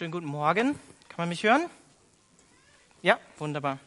Schönen 0.00 0.12
guten 0.12 0.28
Morgen. 0.28 0.76
Kann 1.10 1.18
man 1.18 1.28
mich 1.28 1.42
hören? 1.42 1.68
Ja, 3.02 3.18
wunderbar. 3.36 3.78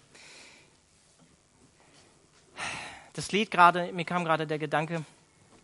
Das 3.13 3.31
Lied 3.31 3.49
gerade, 3.49 3.91
mir 3.93 4.05
kam 4.05 4.23
gerade 4.23 4.45
der 4.45 4.59
Gedanke, 4.59 5.03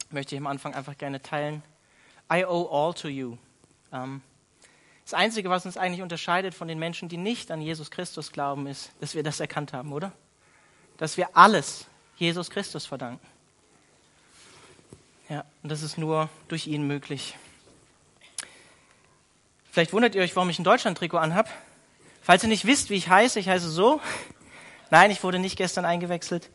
möchte 0.10 0.34
ich 0.34 0.42
am 0.42 0.48
Anfang 0.48 0.74
einfach 0.74 0.98
gerne 0.98 1.22
teilen. 1.22 1.62
I 2.34 2.46
owe 2.46 2.68
all 2.72 2.96
to 2.96 3.10
you. 3.10 3.38
Ähm, 3.94 4.24
das 5.04 5.14
Einzige, 5.14 5.52
was 5.52 5.68
uns 5.68 5.78
eigentlich 5.78 6.02
unterscheidet 6.02 6.56
von 6.56 6.68
den 6.68 6.80
Menschen, 6.80 7.10
die 7.10 7.18
nicht 7.18 7.52
an 7.52 7.62
Jesus 7.62 7.92
Christus 7.92 8.32
glauben, 8.32 8.66
ist, 8.66 8.92
dass 9.02 9.14
wir 9.14 9.22
das 9.22 9.40
erkannt 9.40 9.72
haben, 9.72 9.94
oder? 9.94 10.14
Dass 10.98 11.16
wir 11.16 11.38
alles 11.38 11.86
Jesus 12.18 12.50
Christus 12.50 12.88
verdanken. 12.88 13.24
Ja, 15.30 15.46
und 15.62 15.72
das 15.72 15.84
ist 15.84 16.00
nur 16.00 16.28
durch 16.48 16.66
ihn 16.66 16.88
möglich. 16.88 17.36
Vielleicht 19.72 19.94
wundert 19.94 20.16
ihr 20.16 20.22
euch, 20.22 20.36
warum 20.36 20.50
ich 20.50 20.60
ein 20.60 20.64
Deutschland-Trikot 20.64 21.18
anhab. 21.18 21.50
Falls 22.22 22.44
ihr 22.44 22.50
nicht 22.50 22.66
wisst, 22.66 22.90
wie 22.90 22.96
ich 22.96 23.10
heiße, 23.10 23.40
ich 23.40 23.50
heiße 23.50 23.70
so. 23.70 24.02
Nein, 24.90 25.12
ich 25.12 25.24
wurde 25.24 25.38
nicht 25.38 25.58
gestern 25.58 25.86
eingewechselt. 25.86 26.50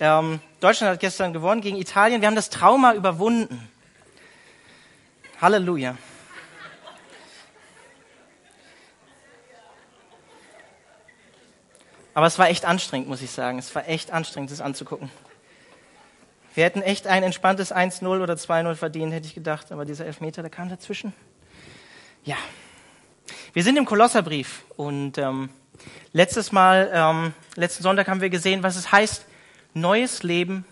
Ähm, 0.00 0.40
Deutschland 0.60 0.92
hat 0.92 1.00
gestern 1.00 1.32
gewonnen 1.32 1.60
gegen 1.60 1.76
Italien. 1.76 2.20
Wir 2.20 2.26
haben 2.26 2.34
das 2.34 2.50
Trauma 2.50 2.94
überwunden. 2.94 3.68
Halleluja. 5.40 5.96
Aber 12.14 12.26
es 12.26 12.38
war 12.38 12.48
echt 12.48 12.64
anstrengend, 12.64 13.08
muss 13.08 13.22
ich 13.22 13.30
sagen. 13.30 13.58
Es 13.58 13.74
war 13.74 13.86
echt 13.88 14.10
anstrengend, 14.10 14.50
das 14.50 14.60
anzugucken. 14.60 15.10
Wir 16.54 16.64
hätten 16.64 16.80
echt 16.80 17.06
ein 17.06 17.22
entspanntes 17.22 17.74
1-0 17.74 18.06
oder 18.06 18.34
2-0 18.34 18.74
verdient, 18.74 19.12
hätte 19.12 19.26
ich 19.26 19.34
gedacht. 19.34 19.70
Aber 19.70 19.84
dieser 19.84 20.06
Elfmeter, 20.06 20.40
der 20.42 20.50
kam 20.50 20.68
dazwischen. 20.68 21.12
Ja. 22.26 22.36
Wir 23.52 23.62
sind 23.62 23.76
im 23.76 23.84
Kolosserbrief 23.84 24.64
und 24.76 25.16
ähm, 25.16 25.48
letztes 26.12 26.50
Mal, 26.50 26.90
ähm, 26.92 27.32
letzten 27.54 27.84
Sonntag 27.84 28.08
haben 28.08 28.20
wir 28.20 28.30
gesehen, 28.30 28.64
was 28.64 28.74
es 28.74 28.90
heißt, 28.90 29.24
neues 29.74 30.24
Leben 30.24 30.64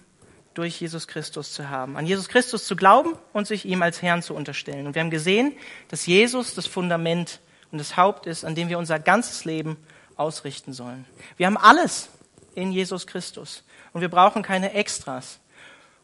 durch 0.55 0.81
Jesus 0.81 1.07
Christus 1.07 1.53
zu 1.53 1.71
haben. 1.71 1.97
An 1.97 2.07
Jesus 2.07 2.29
Christus 2.29 2.65
zu 2.65 2.75
glauben 2.75 3.17
und 3.33 3.47
sich 3.47 3.67
ihm 3.67 3.83
als 3.83 4.03
Herrn 4.03 4.21
zu 4.21 4.35
unterstellen. 4.35 4.89
Und 4.89 4.97
wir 4.97 5.03
haben 5.03 5.11
gesehen, 5.11 5.53
dass 5.91 6.07
Jesus 6.07 6.55
das 6.55 6.67
Fundament 6.67 7.39
und 7.71 7.79
das 7.79 7.97
Haupt 7.97 8.27
ist, 8.27 8.45
an 8.45 8.57
dem 8.57 8.69
wir 8.69 8.79
unser 8.79 8.99
ganzes 8.99 9.45
Leben 9.45 9.77
ausrichten 10.17 10.73
sollen. 10.73 11.05
Wir 11.37 11.47
haben 11.47 11.57
alles 11.57 12.09
in 12.57 12.73
Jesus 12.73 13.07
Christus 13.07 13.63
und 13.93 14.01
wir 14.01 14.09
brauchen 14.09 14.43
keine 14.43 14.73
Extras. 14.73 15.39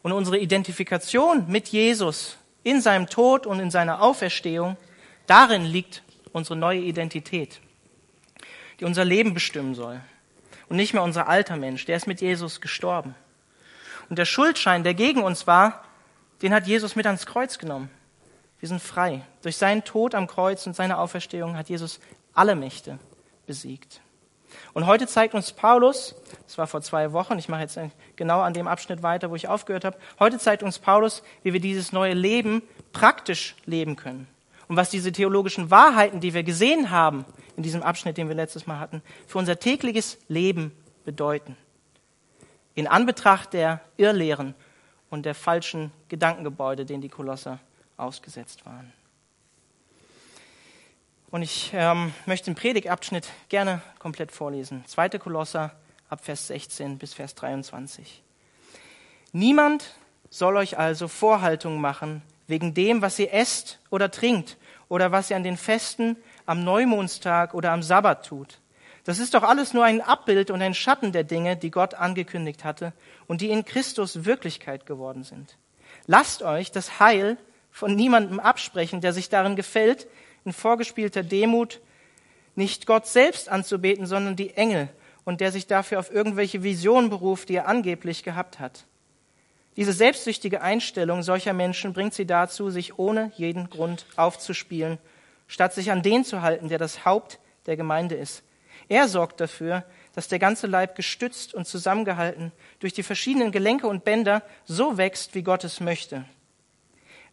Und 0.02 0.12
unsere 0.12 0.38
Identifikation 0.38 1.46
mit 1.48 1.68
Jesus 1.68 2.36
in 2.62 2.80
seinem 2.80 3.08
Tod 3.08 3.48
und 3.48 3.58
in 3.58 3.72
seiner 3.72 4.00
Auferstehung, 4.00 4.76
darin 5.30 5.64
liegt 5.64 6.02
unsere 6.32 6.56
neue 6.56 6.80
Identität, 6.80 7.60
die 8.78 8.84
unser 8.84 9.04
Leben 9.04 9.34
bestimmen 9.34 9.74
soll. 9.74 10.00
Und 10.68 10.76
nicht 10.76 10.92
mehr 10.92 11.02
unser 11.02 11.28
alter 11.28 11.56
Mensch, 11.56 11.84
der 11.84 11.96
ist 11.96 12.06
mit 12.06 12.20
Jesus 12.20 12.60
gestorben. 12.60 13.14
Und 14.08 14.18
der 14.18 14.24
Schuldschein, 14.24 14.84
der 14.84 14.94
gegen 14.94 15.22
uns 15.22 15.46
war, 15.46 15.84
den 16.42 16.54
hat 16.54 16.66
Jesus 16.66 16.96
mit 16.96 17.06
ans 17.06 17.26
Kreuz 17.26 17.58
genommen. 17.58 17.90
Wir 18.58 18.68
sind 18.68 18.82
frei. 18.82 19.22
Durch 19.42 19.56
seinen 19.56 19.84
Tod 19.84 20.14
am 20.14 20.26
Kreuz 20.26 20.66
und 20.66 20.76
seine 20.76 20.98
Auferstehung 20.98 21.56
hat 21.56 21.68
Jesus 21.68 22.00
alle 22.34 22.54
Mächte 22.54 22.98
besiegt. 23.46 24.00
Und 24.72 24.86
heute 24.86 25.06
zeigt 25.06 25.34
uns 25.34 25.52
Paulus, 25.52 26.14
das 26.44 26.58
war 26.58 26.66
vor 26.66 26.82
zwei 26.82 27.12
Wochen, 27.12 27.38
ich 27.38 27.48
mache 27.48 27.62
jetzt 27.62 27.78
genau 28.16 28.40
an 28.40 28.52
dem 28.52 28.68
Abschnitt 28.68 29.02
weiter, 29.02 29.30
wo 29.30 29.36
ich 29.36 29.48
aufgehört 29.48 29.84
habe, 29.84 29.98
heute 30.18 30.38
zeigt 30.38 30.62
uns 30.62 30.78
Paulus, 30.78 31.22
wie 31.42 31.52
wir 31.52 31.60
dieses 31.60 31.92
neue 31.92 32.14
Leben 32.14 32.62
praktisch 32.92 33.54
leben 33.64 33.96
können. 33.96 34.26
Und 34.70 34.76
was 34.76 34.88
diese 34.88 35.10
theologischen 35.10 35.72
Wahrheiten, 35.72 36.20
die 36.20 36.32
wir 36.32 36.44
gesehen 36.44 36.92
haben 36.92 37.24
in 37.56 37.64
diesem 37.64 37.82
Abschnitt, 37.82 38.16
den 38.16 38.28
wir 38.28 38.36
letztes 38.36 38.68
Mal 38.68 38.78
hatten, 38.78 39.02
für 39.26 39.38
unser 39.38 39.58
tägliches 39.58 40.16
Leben 40.28 40.70
bedeuten. 41.04 41.56
In 42.76 42.86
Anbetracht 42.86 43.52
der 43.52 43.80
Irrlehren 43.96 44.54
und 45.10 45.26
der 45.26 45.34
falschen 45.34 45.90
Gedankengebäude, 46.08 46.86
denen 46.86 47.02
die 47.02 47.08
Kolosser 47.08 47.58
ausgesetzt 47.96 48.64
waren. 48.64 48.92
Und 51.32 51.42
ich 51.42 51.72
ähm, 51.74 52.14
möchte 52.26 52.44
den 52.44 52.54
Predigabschnitt 52.54 53.28
gerne 53.48 53.82
komplett 53.98 54.30
vorlesen. 54.30 54.84
2. 54.86 55.08
Kolosser 55.18 55.72
ab 56.08 56.24
Vers 56.24 56.46
16 56.46 56.96
bis 56.96 57.12
Vers 57.12 57.34
23. 57.34 58.22
Niemand 59.32 59.96
soll 60.28 60.56
euch 60.56 60.78
also 60.78 61.08
Vorhaltungen 61.08 61.80
machen 61.80 62.22
wegen 62.50 62.74
dem, 62.74 63.02
was 63.02 63.18
ihr 63.18 63.32
esst 63.32 63.80
oder 63.88 64.10
trinkt 64.10 64.58
oder 64.88 65.12
was 65.12 65.30
ihr 65.30 65.36
an 65.36 65.44
den 65.44 65.56
Festen, 65.56 66.16
am 66.46 66.64
Neumondstag 66.64 67.54
oder 67.54 67.72
am 67.72 67.82
Sabbat 67.82 68.26
tut. 68.26 68.60
Das 69.04 69.18
ist 69.18 69.34
doch 69.34 69.42
alles 69.42 69.72
nur 69.72 69.84
ein 69.84 70.02
Abbild 70.02 70.50
und 70.50 70.60
ein 70.60 70.74
Schatten 70.74 71.12
der 71.12 71.24
Dinge, 71.24 71.56
die 71.56 71.70
Gott 71.70 71.94
angekündigt 71.94 72.64
hatte 72.64 72.92
und 73.26 73.40
die 73.40 73.50
in 73.50 73.64
Christus 73.64 74.24
Wirklichkeit 74.24 74.84
geworden 74.84 75.24
sind. 75.24 75.56
Lasst 76.06 76.42
euch 76.42 76.70
das 76.70 77.00
Heil 77.00 77.38
von 77.70 77.94
niemandem 77.94 78.40
absprechen, 78.40 79.00
der 79.00 79.12
sich 79.12 79.28
darin 79.28 79.56
gefällt, 79.56 80.06
in 80.44 80.52
vorgespielter 80.52 81.22
Demut 81.22 81.80
nicht 82.56 82.86
Gott 82.86 83.06
selbst 83.06 83.48
anzubeten, 83.48 84.06
sondern 84.06 84.36
die 84.36 84.54
Engel 84.54 84.88
und 85.24 85.40
der 85.40 85.52
sich 85.52 85.66
dafür 85.66 85.98
auf 85.98 86.12
irgendwelche 86.12 86.62
Visionen 86.62 87.10
beruft, 87.10 87.48
die 87.48 87.56
er 87.56 87.68
angeblich 87.68 88.22
gehabt 88.22 88.58
hat. 88.58 88.86
Diese 89.80 89.94
selbstsüchtige 89.94 90.60
Einstellung 90.60 91.22
solcher 91.22 91.54
Menschen 91.54 91.94
bringt 91.94 92.12
sie 92.12 92.26
dazu, 92.26 92.68
sich 92.68 92.98
ohne 92.98 93.32
jeden 93.36 93.70
Grund 93.70 94.04
aufzuspielen, 94.14 94.98
statt 95.48 95.72
sich 95.72 95.90
an 95.90 96.02
den 96.02 96.22
zu 96.22 96.42
halten, 96.42 96.68
der 96.68 96.76
das 96.76 97.06
Haupt 97.06 97.38
der 97.64 97.78
Gemeinde 97.78 98.14
ist. 98.14 98.42
Er 98.90 99.08
sorgt 99.08 99.40
dafür, 99.40 99.86
dass 100.14 100.28
der 100.28 100.38
ganze 100.38 100.66
Leib 100.66 100.96
gestützt 100.96 101.54
und 101.54 101.66
zusammengehalten 101.66 102.52
durch 102.80 102.92
die 102.92 103.02
verschiedenen 103.02 103.52
Gelenke 103.52 103.86
und 103.86 104.04
Bänder 104.04 104.42
so 104.66 104.98
wächst, 104.98 105.34
wie 105.34 105.42
Gott 105.42 105.64
es 105.64 105.80
möchte. 105.80 106.26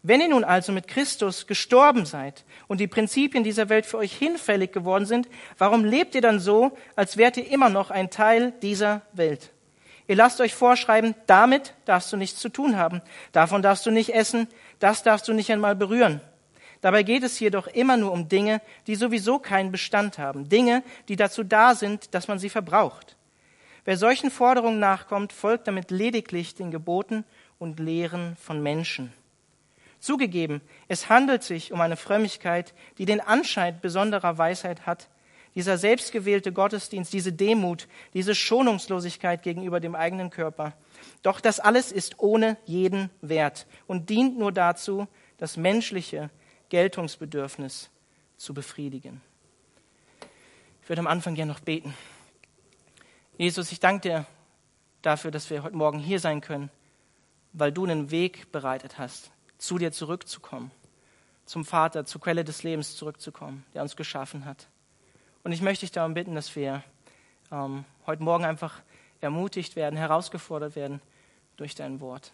Wenn 0.02 0.22
ihr 0.22 0.30
nun 0.30 0.46
also 0.46 0.72
mit 0.72 0.88
Christus 0.88 1.48
gestorben 1.48 2.06
seid 2.06 2.46
und 2.70 2.80
die 2.80 2.88
Prinzipien 2.88 3.44
dieser 3.44 3.68
Welt 3.68 3.86
für 3.86 3.98
euch 3.98 4.16
hinfällig 4.16 4.72
geworden 4.72 5.06
sind, 5.06 5.28
warum 5.58 5.84
lebt 5.84 6.16
ihr 6.16 6.22
dann 6.22 6.40
so, 6.40 6.72
als 6.96 7.18
wärt 7.18 7.36
ihr 7.36 7.52
immer 7.52 7.68
noch 7.68 7.92
ein 7.92 8.10
Teil 8.10 8.54
dieser 8.62 9.02
Welt? 9.12 9.52
Ihr 10.08 10.16
lasst 10.16 10.40
euch 10.40 10.56
vorschreiben, 10.56 11.16
damit 11.26 11.74
darfst 11.86 12.12
du 12.14 12.18
nichts 12.18 12.40
zu 12.40 12.50
tun 12.50 12.78
haben, 12.78 13.02
davon 13.34 13.62
darfst 13.62 13.86
du 13.86 13.92
nicht 13.92 14.14
essen, 14.14 14.48
das 14.80 15.04
darfst 15.04 15.28
du 15.28 15.34
nicht 15.34 15.52
einmal 15.52 15.76
berühren. 15.76 16.22
Dabei 16.82 17.04
geht 17.04 17.24
es 17.24 17.38
hier 17.38 17.52
doch 17.52 17.68
immer 17.68 17.98
nur 17.98 18.12
um 18.12 18.30
Dinge, 18.30 18.62
die 18.86 18.96
sowieso 18.96 19.40
keinen 19.40 19.72
Bestand 19.72 20.18
haben, 20.18 20.48
Dinge, 20.48 20.84
die 21.08 21.16
dazu 21.16 21.44
da 21.44 21.76
sind, 21.76 22.14
dass 22.14 22.28
man 22.28 22.40
sie 22.40 22.50
verbraucht. 22.50 23.18
Wer 23.84 23.98
solchen 23.98 24.32
Forderungen 24.32 24.80
nachkommt, 24.80 25.34
folgt 25.34 25.68
damit 25.68 25.92
lediglich 25.92 26.56
den 26.56 26.72
Geboten 26.72 27.24
und 27.58 27.80
Lehren 27.80 28.36
von 28.36 28.62
Menschen. 28.62 29.14
Zugegeben, 30.00 30.62
es 30.88 31.10
handelt 31.10 31.44
sich 31.44 31.72
um 31.72 31.82
eine 31.82 31.98
Frömmigkeit, 31.98 32.74
die 32.98 33.06
den 33.06 33.22
Anschein 33.22 33.80
besonderer 33.82 34.38
Weisheit 34.38 34.86
hat. 34.86 35.08
Dieser 35.58 35.80
selbstgewählte 35.80 36.54
Gottesdienst, 36.54 37.12
diese 37.12 37.34
Demut, 37.34 37.88
diese 38.14 38.36
Schonungslosigkeit 38.36 39.42
gegenüber 39.42 39.80
dem 39.80 39.96
eigenen 39.96 40.30
Körper. 40.30 40.74
Doch 41.24 41.42
das 41.42 41.60
alles 41.60 41.92
ist 41.92 42.20
ohne 42.20 42.58
jeden 42.66 43.10
Wert 43.22 43.66
und 43.88 44.12
dient 44.12 44.38
nur 44.38 44.52
dazu, 44.52 45.08
das 45.40 45.58
menschliche 45.58 46.30
Geltungsbedürfnis 46.70 47.90
zu 48.38 48.54
befriedigen. 48.54 49.20
Ich 50.84 50.90
würde 50.90 51.00
am 51.00 51.08
Anfang 51.08 51.34
gerne 51.34 51.54
noch 51.54 51.60
beten. 51.60 51.96
Jesus, 53.40 53.72
ich 53.72 53.80
danke 53.80 54.02
dir 54.08 54.26
dafür, 55.02 55.32
dass 55.32 55.50
wir 55.50 55.64
heute 55.64 55.76
Morgen 55.76 55.98
hier 55.98 56.20
sein 56.20 56.40
können, 56.40 56.70
weil 57.54 57.72
du 57.72 57.84
einen 57.84 58.12
Weg 58.12 58.52
bereitet 58.52 59.00
hast 59.00 59.32
zu 59.58 59.80
dir 59.80 59.92
zurückzukommen, 59.92 60.70
zum 61.46 61.66
Vater, 61.66 62.06
zur 62.06 62.22
Quelle 62.22 62.44
des 62.44 62.62
Lebens 62.62 62.96
zurückzukommen, 62.96 63.66
der 63.74 63.82
uns 63.82 63.96
geschaffen 63.96 64.46
hat. 64.46 64.68
Und 65.48 65.54
ich 65.54 65.62
möchte 65.62 65.86
dich 65.86 65.94
darum 65.94 66.14
bitten, 66.14 66.36
dass 66.36 66.54
wir 66.58 66.84
ähm, 67.54 67.86
heute 68.06 68.22
Morgen 68.22 68.44
einfach 68.44 68.82
ermutigt 69.22 69.78
werden, 69.78 69.96
herausgefordert 69.96 70.76
werden 70.76 71.00
durch 71.56 71.74
dein 71.74 72.02
Wort. 72.02 72.34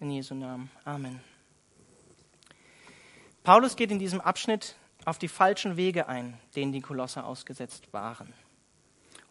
In 0.00 0.10
Jesu 0.10 0.34
Namen. 0.34 0.70
Amen. 0.84 1.18
Paulus 3.42 3.74
geht 3.74 3.90
in 3.90 3.98
diesem 3.98 4.20
Abschnitt 4.20 4.76
auf 5.06 5.16
die 5.16 5.28
falschen 5.28 5.78
Wege 5.78 6.06
ein, 6.06 6.36
denen 6.54 6.72
die 6.72 6.82
Kolosser 6.82 7.24
ausgesetzt 7.24 7.90
waren. 7.94 8.34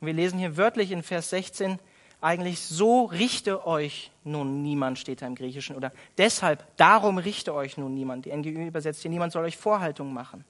Und 0.01 0.07
wir 0.07 0.13
lesen 0.13 0.39
hier 0.39 0.57
wörtlich 0.57 0.89
in 0.89 1.03
Vers 1.03 1.29
16, 1.29 1.77
eigentlich 2.21 2.59
so 2.59 3.03
richte 3.03 3.67
euch 3.67 4.09
nun 4.23 4.63
niemand, 4.63 4.97
steht 4.97 5.21
da 5.21 5.27
im 5.27 5.35
Griechischen, 5.35 5.75
oder 5.75 5.91
deshalb, 6.17 6.65
darum 6.77 7.19
richte 7.19 7.53
euch 7.53 7.77
nun 7.77 7.93
niemand. 7.93 8.25
Die 8.25 8.35
NGÜ 8.35 8.65
übersetzt 8.65 9.03
hier, 9.03 9.11
niemand 9.11 9.31
soll 9.31 9.45
euch 9.45 9.57
Vorhaltungen 9.57 10.11
machen. 10.15 10.43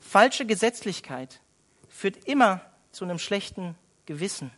Falsche 0.00 0.46
Gesetzlichkeit 0.46 1.40
führt 1.88 2.24
immer 2.24 2.60
zu 2.90 3.04
einem 3.04 3.18
schlechten 3.18 3.76
Gewissen. 4.06 4.50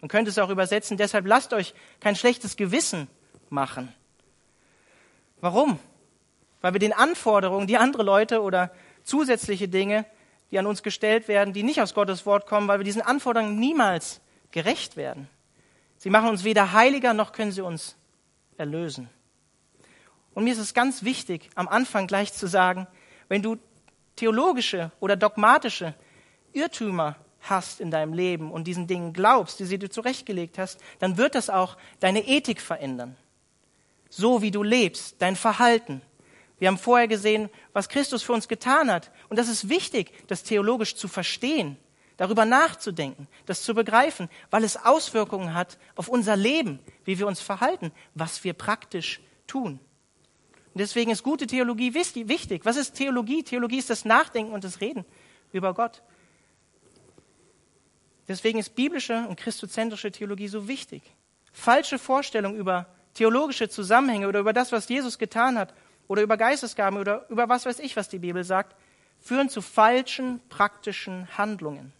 Man 0.00 0.08
könnte 0.08 0.30
es 0.30 0.38
auch 0.38 0.50
übersetzen, 0.50 0.96
deshalb 0.96 1.26
lasst 1.26 1.52
euch 1.52 1.74
kein 2.00 2.16
schlechtes 2.16 2.56
Gewissen 2.56 3.08
machen. 3.48 3.92
Warum? 5.40 5.78
Weil 6.60 6.74
wir 6.74 6.80
den 6.80 6.92
Anforderungen, 6.92 7.66
die 7.66 7.76
andere 7.76 8.02
Leute 8.02 8.42
oder 8.42 8.70
zusätzliche 9.02 9.68
Dinge 9.68 10.04
die 10.50 10.58
an 10.58 10.66
uns 10.66 10.82
gestellt 10.82 11.28
werden, 11.28 11.54
die 11.54 11.62
nicht 11.62 11.80
aus 11.80 11.94
Gottes 11.94 12.26
Wort 12.26 12.46
kommen, 12.46 12.68
weil 12.68 12.80
wir 12.80 12.84
diesen 12.84 13.02
Anforderungen 13.02 13.58
niemals 13.58 14.20
gerecht 14.50 14.96
werden. 14.96 15.28
Sie 15.96 16.10
machen 16.10 16.28
uns 16.28 16.44
weder 16.44 16.72
heiliger 16.72 17.14
noch 17.14 17.32
können 17.32 17.52
sie 17.52 17.60
uns 17.60 17.96
erlösen. 18.56 19.08
Und 20.34 20.44
mir 20.44 20.52
ist 20.52 20.58
es 20.58 20.74
ganz 20.74 21.02
wichtig, 21.02 21.50
am 21.54 21.68
Anfang 21.68 22.06
gleich 22.06 22.32
zu 22.32 22.46
sagen, 22.46 22.86
wenn 23.28 23.42
du 23.42 23.56
theologische 24.16 24.92
oder 25.00 25.16
dogmatische 25.16 25.94
Irrtümer 26.52 27.16
hast 27.40 27.80
in 27.80 27.90
deinem 27.90 28.12
Leben 28.12 28.50
und 28.50 28.64
diesen 28.64 28.86
Dingen 28.86 29.12
glaubst, 29.12 29.58
die 29.60 29.64
sie 29.64 29.78
dir 29.78 29.90
zurechtgelegt 29.90 30.58
hast, 30.58 30.80
dann 30.98 31.16
wird 31.16 31.34
das 31.34 31.48
auch 31.48 31.76
deine 32.00 32.26
Ethik 32.26 32.60
verändern. 32.60 33.16
So 34.10 34.42
wie 34.42 34.50
du 34.50 34.62
lebst, 34.62 35.16
dein 35.20 35.36
Verhalten. 35.36 36.02
Wir 36.58 36.68
haben 36.68 36.78
vorher 36.78 37.08
gesehen, 37.08 37.48
was 37.72 37.88
Christus 37.88 38.22
für 38.22 38.32
uns 38.32 38.48
getan 38.48 38.90
hat. 38.90 39.10
Und 39.28 39.38
das 39.38 39.48
ist 39.48 39.68
wichtig, 39.68 40.12
das 40.26 40.42
theologisch 40.42 40.96
zu 40.96 41.08
verstehen, 41.08 41.78
darüber 42.18 42.44
nachzudenken, 42.44 43.28
das 43.46 43.62
zu 43.62 43.74
begreifen, 43.74 44.28
weil 44.50 44.64
es 44.64 44.76
Auswirkungen 44.76 45.54
hat 45.54 45.78
auf 45.94 46.08
unser 46.08 46.36
Leben, 46.36 46.80
wie 47.04 47.18
wir 47.18 47.26
uns 47.26 47.40
verhalten, 47.40 47.92
was 48.14 48.44
wir 48.44 48.52
praktisch 48.52 49.20
tun. 49.46 49.80
Und 50.74 50.78
deswegen 50.80 51.10
ist 51.10 51.22
gute 51.22 51.46
Theologie 51.46 51.94
wichtig. 51.94 52.64
Was 52.64 52.76
ist 52.76 52.94
Theologie? 52.94 53.42
Theologie 53.42 53.78
ist 53.78 53.90
das 53.90 54.04
Nachdenken 54.04 54.52
und 54.52 54.64
das 54.64 54.80
Reden 54.80 55.04
über 55.52 55.74
Gott. 55.74 56.02
Deswegen 58.28 58.60
ist 58.60 58.76
biblische 58.76 59.26
und 59.28 59.36
christozentrische 59.36 60.12
Theologie 60.12 60.46
so 60.46 60.68
wichtig. 60.68 61.02
Falsche 61.52 61.98
Vorstellungen 61.98 62.56
über 62.56 62.86
theologische 63.14 63.68
Zusammenhänge 63.68 64.28
oder 64.28 64.38
über 64.38 64.52
das, 64.52 64.70
was 64.70 64.88
Jesus 64.88 65.18
getan 65.18 65.58
hat 65.58 65.74
oder 66.06 66.22
über 66.22 66.36
Geistesgaben 66.36 66.98
oder 66.98 67.28
über 67.28 67.48
was 67.48 67.66
weiß 67.66 67.80
ich, 67.80 67.96
was 67.96 68.08
die 68.08 68.20
Bibel 68.20 68.44
sagt, 68.44 68.76
führen 69.18 69.48
zu 69.48 69.62
falschen 69.62 70.40
praktischen 70.48 71.36
Handlungen. 71.36 71.92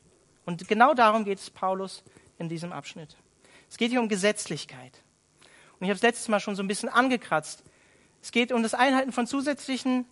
Und 0.47 0.69
genau 0.69 0.95
darum 0.95 1.25
geht 1.25 1.39
es 1.39 1.51
Paulus 1.51 2.05
in 2.39 2.49
diesem 2.49 2.73
Abschnitt. 2.73 3.17
Es 3.69 3.77
geht 3.77 3.91
hier 3.91 4.01
um 4.01 4.09
Gesetzlichkeit. 4.09 5.03
Und 5.79 5.85
ich 5.85 5.91
habe 5.91 5.97
es 5.97 6.03
letztes 6.03 6.29
Mal 6.29 6.41
schon 6.41 6.57
so 6.57 6.63
ein 6.63 6.69
bisschen 6.69 6.89
angekratzt. 6.89 7.63
Es 8.23 8.33
geht 8.33 8.53
um 8.53 8.63
das 8.63 8.75
Einhalten 8.75 9.13
von 9.13 9.27
zusätzlichen, 9.27 10.07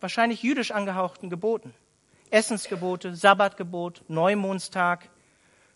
wahrscheinlich 0.00 0.42
jüdisch 0.42 0.70
angehauchten 0.70 1.30
Geboten. 1.30 1.74
Essensgebote, 2.30 3.14
Sabbatgebot, 3.14 4.04
Neumondstag, 4.08 5.10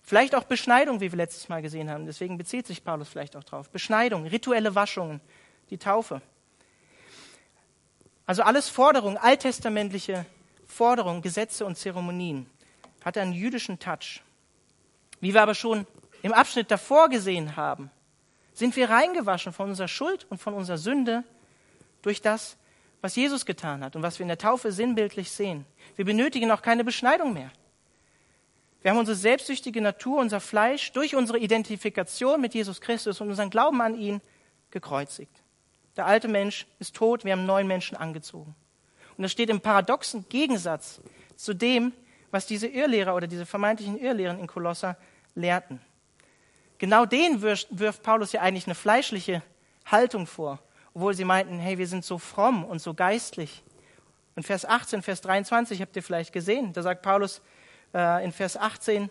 vielleicht 0.03 0.35
auch 0.35 0.45
Beschneidung, 0.45 1.01
wie 1.01 1.13
wir 1.13 1.17
letztes 1.17 1.49
Mal 1.49 1.61
gesehen 1.61 1.91
haben. 1.91 2.07
Deswegen 2.07 2.39
bezieht 2.39 2.67
sich 2.67 2.83
Paulus 2.83 3.09
vielleicht 3.09 3.37
auch 3.37 3.45
drauf. 3.45 3.69
Beschneidung, 3.69 4.27
rituelle 4.27 4.75
Waschungen, 4.75 5.21
die 5.69 5.77
Taufe. 5.77 6.23
Also 8.25 8.43
alles 8.43 8.69
Forderungen, 8.69 9.19
alttestamentliche 9.19 10.25
Forderungen, 10.67 11.23
Gesetze 11.23 11.67
und 11.67 11.77
Zeremonien, 11.77 12.47
hat 13.05 13.19
einen 13.19 13.33
jüdischen 13.33 13.79
Touch. 13.79 14.23
Wie 15.21 15.35
wir 15.35 15.43
aber 15.43 15.55
schon 15.55 15.87
im 16.23 16.33
Abschnitt 16.33 16.71
davor 16.71 17.09
gesehen 17.09 17.57
haben, 17.57 17.91
sind 18.53 18.75
wir 18.75 18.89
reingewaschen 18.91 19.53
von 19.53 19.69
unserer 19.69 19.89
Schuld 19.89 20.27
und 20.31 20.39
von 20.39 20.55
unserer 20.55 20.79
Sünde 20.79 21.23
durch 22.07 22.23
das, 22.23 22.57
was 23.01 23.17
Jesus 23.17 23.45
getan 23.45 23.83
hat 23.83 23.97
und 23.97 24.03
was 24.03 24.21
wir 24.21 24.23
in 24.25 24.29
der 24.29 24.39
Taufe 24.39 24.71
sinnbildlich 24.71 25.29
sehen. 25.33 25.67
Wir 25.97 26.05
benötigen 26.05 26.53
auch 26.53 26.63
keine 26.63 26.85
Beschneidung 26.85 27.33
mehr. 27.33 27.51
Wir 28.81 28.93
haben 28.93 28.99
unsere 28.99 29.17
selbstsüchtige 29.17 29.81
Natur, 29.81 30.21
unser 30.21 30.39
Fleisch 30.39 30.93
durch 30.93 31.17
unsere 31.17 31.41
Identifikation 31.41 32.41
mit 32.41 32.55
Jesus 32.55 32.81
Christus 32.81 33.21
und 33.21 33.29
unseren 33.29 33.51
Glauben 33.51 33.81
an 33.83 33.99
ihn 33.99 34.21
gekreuzigt. 34.71 35.43
Der 35.97 36.07
alte 36.07 36.29
Mensch 36.29 36.69
ist 36.79 36.95
tot, 36.95 37.25
wir 37.25 37.33
haben 37.33 37.45
neuen 37.45 37.67
Menschen 37.67 37.97
angezogen. 37.97 38.55
Und 39.17 39.23
das 39.23 39.33
steht 39.33 39.51
im 39.51 39.61
paradoxen 39.61 40.29
Gegensatz 40.29 41.01
zu 41.35 41.55
dem, 41.55 41.93
was 42.31 42.47
diese 42.47 42.69
Irrlehrer 42.69 43.17
oder 43.17 43.27
diese 43.27 43.47
vermeintlichen 43.47 43.99
Irrlehren 43.99 44.39
in 44.39 44.47
Kolosser 44.47 44.97
lehrten. 45.35 45.81
Genau 46.79 47.05
denen 47.05 47.43
wirft 47.43 48.03
Paulus 48.05 48.31
ja 48.31 48.43
eigentlich 48.43 48.67
eine 48.67 48.77
fleischliche 48.77 49.43
Haltung 49.87 50.29
vor 50.29 50.61
obwohl 50.97 51.13
sie 51.13 51.27
meinten, 51.27 51.59
hey, 51.59 51.77
wir 51.77 51.87
sind 51.87 52.07
so 52.07 52.17
fromm 52.17 52.65
und 52.65 52.81
so 52.81 52.95
geistlich. 52.95 53.63
Und 54.35 54.45
Vers 54.45 54.65
18, 54.65 55.03
Vers 55.03 55.21
23 55.21 55.83
habt 55.83 55.95
ihr 55.95 56.03
vielleicht 56.03 56.33
gesehen, 56.33 56.73
da 56.73 56.81
sagt 56.81 57.03
Paulus 57.03 57.43
äh, 57.93 58.25
in 58.25 58.33
Vers 58.33 58.57
18, 58.57 59.11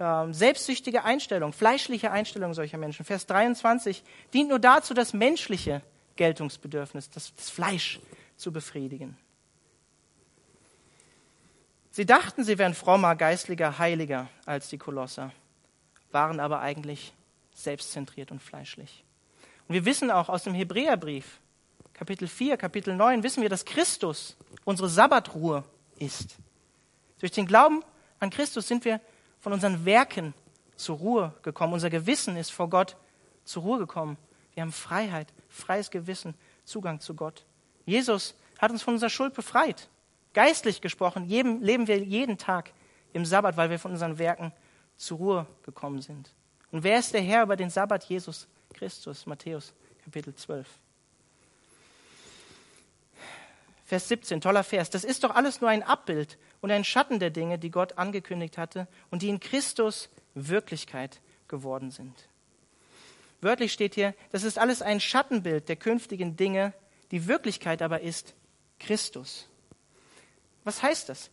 äh, 0.00 0.32
selbstsüchtige 0.32 1.04
Einstellung, 1.04 1.52
fleischliche 1.52 2.10
Einstellung 2.10 2.54
solcher 2.54 2.76
Menschen. 2.76 3.04
Vers 3.04 3.26
23 3.26 4.02
dient 4.34 4.48
nur 4.48 4.58
dazu, 4.58 4.94
das 4.94 5.12
menschliche 5.12 5.82
Geltungsbedürfnis, 6.16 7.08
das, 7.08 7.32
das 7.36 7.50
Fleisch 7.50 8.00
zu 8.36 8.50
befriedigen. 8.50 9.16
Sie 11.92 12.04
dachten, 12.04 12.42
sie 12.42 12.58
wären 12.58 12.74
frommer, 12.74 13.14
geistlicher, 13.14 13.78
heiliger 13.78 14.28
als 14.44 14.70
die 14.70 14.78
Kolosser, 14.78 15.30
waren 16.10 16.40
aber 16.40 16.58
eigentlich 16.58 17.12
selbstzentriert 17.54 18.32
und 18.32 18.42
fleischlich. 18.42 19.04
Und 19.72 19.76
wir 19.76 19.86
wissen 19.86 20.10
auch 20.10 20.28
aus 20.28 20.42
dem 20.42 20.52
Hebräerbrief, 20.52 21.40
Kapitel 21.94 22.28
4, 22.28 22.58
Kapitel 22.58 22.94
9, 22.94 23.22
wissen 23.22 23.40
wir, 23.40 23.48
dass 23.48 23.64
Christus 23.64 24.36
unsere 24.66 24.90
Sabbatruhe 24.90 25.64
ist. 25.98 26.36
Durch 27.20 27.32
den 27.32 27.46
Glauben 27.46 27.82
an 28.20 28.28
Christus 28.28 28.68
sind 28.68 28.84
wir 28.84 29.00
von 29.40 29.54
unseren 29.54 29.86
Werken 29.86 30.34
zur 30.76 30.98
Ruhe 30.98 31.34
gekommen. 31.40 31.72
Unser 31.72 31.88
Gewissen 31.88 32.36
ist 32.36 32.52
vor 32.52 32.68
Gott 32.68 32.98
zur 33.46 33.62
Ruhe 33.62 33.78
gekommen. 33.78 34.18
Wir 34.52 34.62
haben 34.62 34.72
Freiheit, 34.72 35.28
freies 35.48 35.90
Gewissen, 35.90 36.34
Zugang 36.66 37.00
zu 37.00 37.14
Gott. 37.14 37.46
Jesus 37.86 38.34
hat 38.58 38.72
uns 38.72 38.82
von 38.82 38.92
unserer 38.92 39.08
Schuld 39.08 39.32
befreit. 39.32 39.88
Geistlich 40.34 40.82
gesprochen 40.82 41.30
leben 41.30 41.86
wir 41.86 41.98
jeden 41.98 42.36
Tag 42.36 42.74
im 43.14 43.24
Sabbat, 43.24 43.56
weil 43.56 43.70
wir 43.70 43.78
von 43.78 43.92
unseren 43.92 44.18
Werken 44.18 44.52
zur 44.98 45.16
Ruhe 45.16 45.46
gekommen 45.62 46.02
sind. 46.02 46.28
Und 46.70 46.84
wer 46.84 46.98
ist 46.98 47.14
der 47.14 47.22
Herr 47.22 47.44
über 47.44 47.56
den 47.56 47.70
Sabbat? 47.70 48.04
Jesus 48.04 48.48
Christus, 48.72 49.26
Matthäus 49.26 49.72
Kapitel 50.04 50.34
12. 50.34 50.66
Vers 53.84 54.08
17, 54.08 54.40
toller 54.40 54.64
Vers. 54.64 54.90
Das 54.90 55.04
ist 55.04 55.22
doch 55.22 55.34
alles 55.34 55.60
nur 55.60 55.68
ein 55.68 55.82
Abbild 55.82 56.38
und 56.60 56.70
ein 56.70 56.84
Schatten 56.84 57.18
der 57.18 57.30
Dinge, 57.30 57.58
die 57.58 57.70
Gott 57.70 57.98
angekündigt 57.98 58.56
hatte 58.56 58.88
und 59.10 59.22
die 59.22 59.28
in 59.28 59.38
Christus 59.38 60.08
Wirklichkeit 60.34 61.20
geworden 61.48 61.90
sind. 61.90 62.14
Wörtlich 63.42 63.72
steht 63.72 63.94
hier, 63.94 64.14
das 64.30 64.44
ist 64.44 64.58
alles 64.58 64.82
ein 64.82 65.00
Schattenbild 65.00 65.68
der 65.68 65.76
künftigen 65.76 66.36
Dinge, 66.36 66.72
die 67.10 67.26
Wirklichkeit 67.26 67.82
aber 67.82 68.00
ist 68.00 68.34
Christus. 68.78 69.48
Was 70.64 70.82
heißt 70.82 71.08
das? 71.08 71.30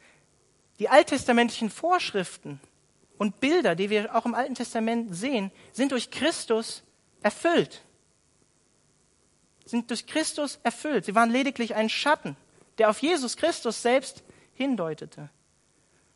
Die 0.80 0.90
alttestamentlichen 0.90 1.70
Vorschriften 1.70 2.60
und 3.18 3.40
Bilder, 3.40 3.76
die 3.76 3.90
wir 3.90 4.16
auch 4.16 4.26
im 4.26 4.34
Alten 4.34 4.56
Testament 4.56 5.16
sehen, 5.16 5.52
sind 5.72 5.92
durch 5.92 6.10
Christus 6.10 6.84
erfüllt. 7.22 7.82
Sind 9.66 9.90
durch 9.90 10.08
Christus 10.08 10.60
erfüllt. 10.64 11.06
Sie 11.06 11.16
waren 11.16 11.30
lediglich 11.30 11.76
ein 11.76 11.90
Schatten, 11.90 12.36
der 12.78 12.90
auf 12.90 13.02
Jesus 13.02 13.38
Christus 13.38 13.82
selbst 13.82 14.24
hindeutete. 14.54 15.30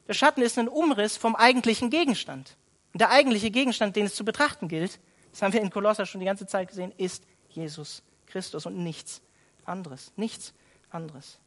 Der 0.08 0.14
Schatten 0.14 0.42
ist 0.42 0.58
ein 0.58 0.68
Umriss 0.68 1.18
vom 1.18 1.36
eigentlichen 1.36 1.90
Gegenstand. 1.90 2.58
Und 2.94 3.00
der 3.00 3.10
eigentliche 3.10 3.52
Gegenstand, 3.52 3.96
den 3.96 4.06
es 4.06 4.16
zu 4.16 4.26
betrachten 4.26 4.68
gilt, 4.68 5.00
das 5.32 5.42
haben 5.42 5.54
wir 5.54 5.62
in 5.62 5.70
Kolosser 5.70 6.06
schon 6.06 6.20
die 6.20 6.26
ganze 6.26 6.46
Zeit 6.46 6.68
gesehen, 6.68 6.94
ist 6.98 7.24
Jesus 7.50 8.04
Christus 8.28 8.66
und 8.66 8.78
nichts 8.78 9.22
anderes. 9.66 10.12
Nichts 10.16 10.54
anderes. 10.90 11.40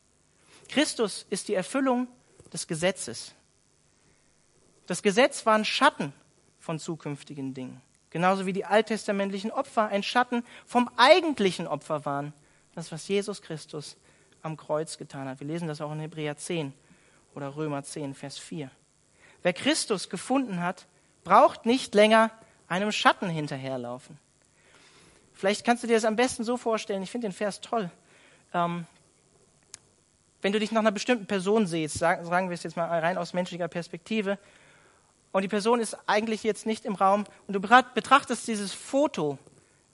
Christus 0.69 1.27
ist 1.31 1.49
die 1.49 1.55
Erfüllung 1.55 2.09
des 2.53 2.67
Gesetzes. 2.67 3.33
Das 4.87 5.03
Gesetz 5.03 5.47
war 5.47 5.55
ein 5.55 5.65
Schatten 5.65 6.13
von 6.59 6.79
zukünftigen 6.79 7.55
Dingen. 7.55 7.81
Genauso 8.17 8.47
wie 8.47 8.55
die 8.55 8.65
alttestamentlichen 8.65 9.51
Opfer 9.51 9.89
ein 9.89 10.03
Schatten 10.03 10.43
vom 10.65 10.89
eigentlichen 10.97 11.67
Opfer 11.67 12.07
waren. 12.07 12.33
Das, 12.75 12.91
was 12.91 13.07
Jesus 13.09 13.43
Christus 13.43 13.99
am 14.41 14.57
Kreuz 14.57 14.97
getan 14.97 15.29
hat. 15.29 15.41
Wir 15.41 15.47
lesen 15.47 15.69
das 15.69 15.83
auch 15.83 15.93
in 15.93 16.01
Hebräer 16.01 16.35
10 16.35 16.73
oder 17.35 17.57
Römer 17.57 17.83
10, 17.83 18.15
Vers 18.15 18.39
4. 18.39 18.71
Wer 19.43 19.53
Christus 19.53 20.09
gefunden 20.09 20.63
hat, 20.63 20.87
braucht 21.25 21.67
nicht 21.67 21.95
länger 21.95 22.31
einem 22.69 22.91
Schatten 22.91 23.29
hinterherlaufen. 23.29 24.17
Vielleicht 25.35 25.67
kannst 25.67 25.83
du 25.83 25.87
dir 25.87 25.97
das 25.97 26.07
am 26.07 26.17
besten 26.17 26.43
so 26.43 26.57
vorstellen, 26.57 27.03
ich 27.03 27.11
finde 27.11 27.29
den 27.29 27.35
Vers 27.35 27.61
toll. 27.61 27.91
Ähm, 28.55 28.87
wenn 30.41 30.55
du 30.55 30.59
dich 30.59 30.73
nach 30.73 30.81
einer 30.81 30.91
bestimmten 30.91 31.27
Person 31.27 31.67
siehst, 31.67 31.99
sagen, 31.99 32.25
sagen 32.25 32.49
wir 32.49 32.55
es 32.55 32.63
jetzt 32.63 32.79
mal 32.79 32.89
rein 32.99 33.19
aus 33.19 33.35
menschlicher 33.35 33.69
Perspektive, 33.69 34.39
und 35.37 35.43
die 35.43 35.49
Person 35.49 35.81
ist 35.81 35.99
eigentlich 36.07 36.45
jetzt 36.45 36.65
nicht 36.65 36.87
im 36.87 36.95
Raum 36.95 37.25
und 37.47 37.53
du 37.53 37.61
betrachtest 37.61 38.49
dieses 38.49 38.73
Foto, 38.73 39.37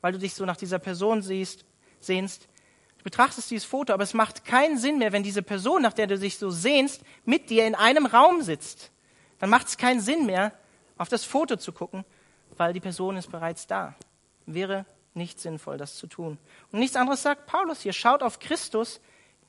weil 0.00 0.12
du 0.12 0.18
dich 0.20 0.34
so 0.34 0.44
nach 0.44 0.56
dieser 0.56 0.78
Person 0.78 1.20
siehst, 1.20 1.64
sehnst. 1.99 2.44
Du 2.99 3.02
betrachtest 3.02 3.50
dieses 3.50 3.64
Foto, 3.64 3.92
aber 3.92 4.04
es 4.04 4.14
macht 4.14 4.44
keinen 4.44 4.78
Sinn 4.78 4.99
mehr, 4.99 5.11
wenn 5.11 5.25
diese 5.25 5.42
Person, 5.42 5.82
nach 5.82 5.94
der 5.94 6.06
du 6.06 6.16
dich 6.16 6.38
so 6.38 6.50
sehnst, 6.50 7.02
mit 7.25 7.50
dir 7.50 7.66
in 7.66 7.75
einem 7.75 8.06
Raum 8.06 8.42
sitzt. 8.42 8.92
Dann 9.40 9.50
macht 9.50 9.66
es 9.66 9.76
keinen 9.76 10.00
Sinn 10.00 10.26
mehr, 10.26 10.52
auf 10.96 11.08
das 11.08 11.25
Foto 11.25 11.56
zu 11.56 11.72
gucken, 11.72 12.04
weil 12.56 12.72
die 12.72 12.78
Person 12.78 13.16
ist 13.16 13.32
bereits 13.32 13.66
da. 13.66 13.96
Wäre 14.46 14.87
nicht 15.12 15.40
sinnvoll, 15.40 15.76
das 15.76 15.96
zu 15.96 16.06
tun. 16.06 16.38
Und 16.70 16.78
nichts 16.78 16.94
anderes 16.94 17.20
sagt 17.20 17.46
Paulus 17.46 17.80
hier. 17.80 17.92
Schaut 17.92 18.22
auf 18.22 18.38
Christus. 18.38 19.00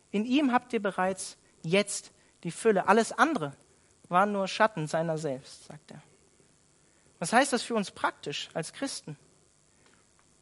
In 0.10 0.26
ihm 0.26 0.54
habt 0.54 0.74
ihr 0.74 0.82
bereits 0.82 1.38
jetzt 1.62 2.10
die 2.44 2.50
Fülle. 2.50 2.88
Alles 2.88 3.12
andere 3.12 3.54
waren 4.10 4.32
nur 4.32 4.48
Schatten 4.48 4.88
seiner 4.88 5.18
selbst, 5.18 5.66
sagt 5.66 5.92
er. 5.92 6.02
Was 7.20 7.34
heißt 7.34 7.54
das 7.54 7.64
für 7.64 7.76
uns 7.76 7.92
praktisch 7.92 8.50
als 8.54 8.74
Christen? 8.74 9.18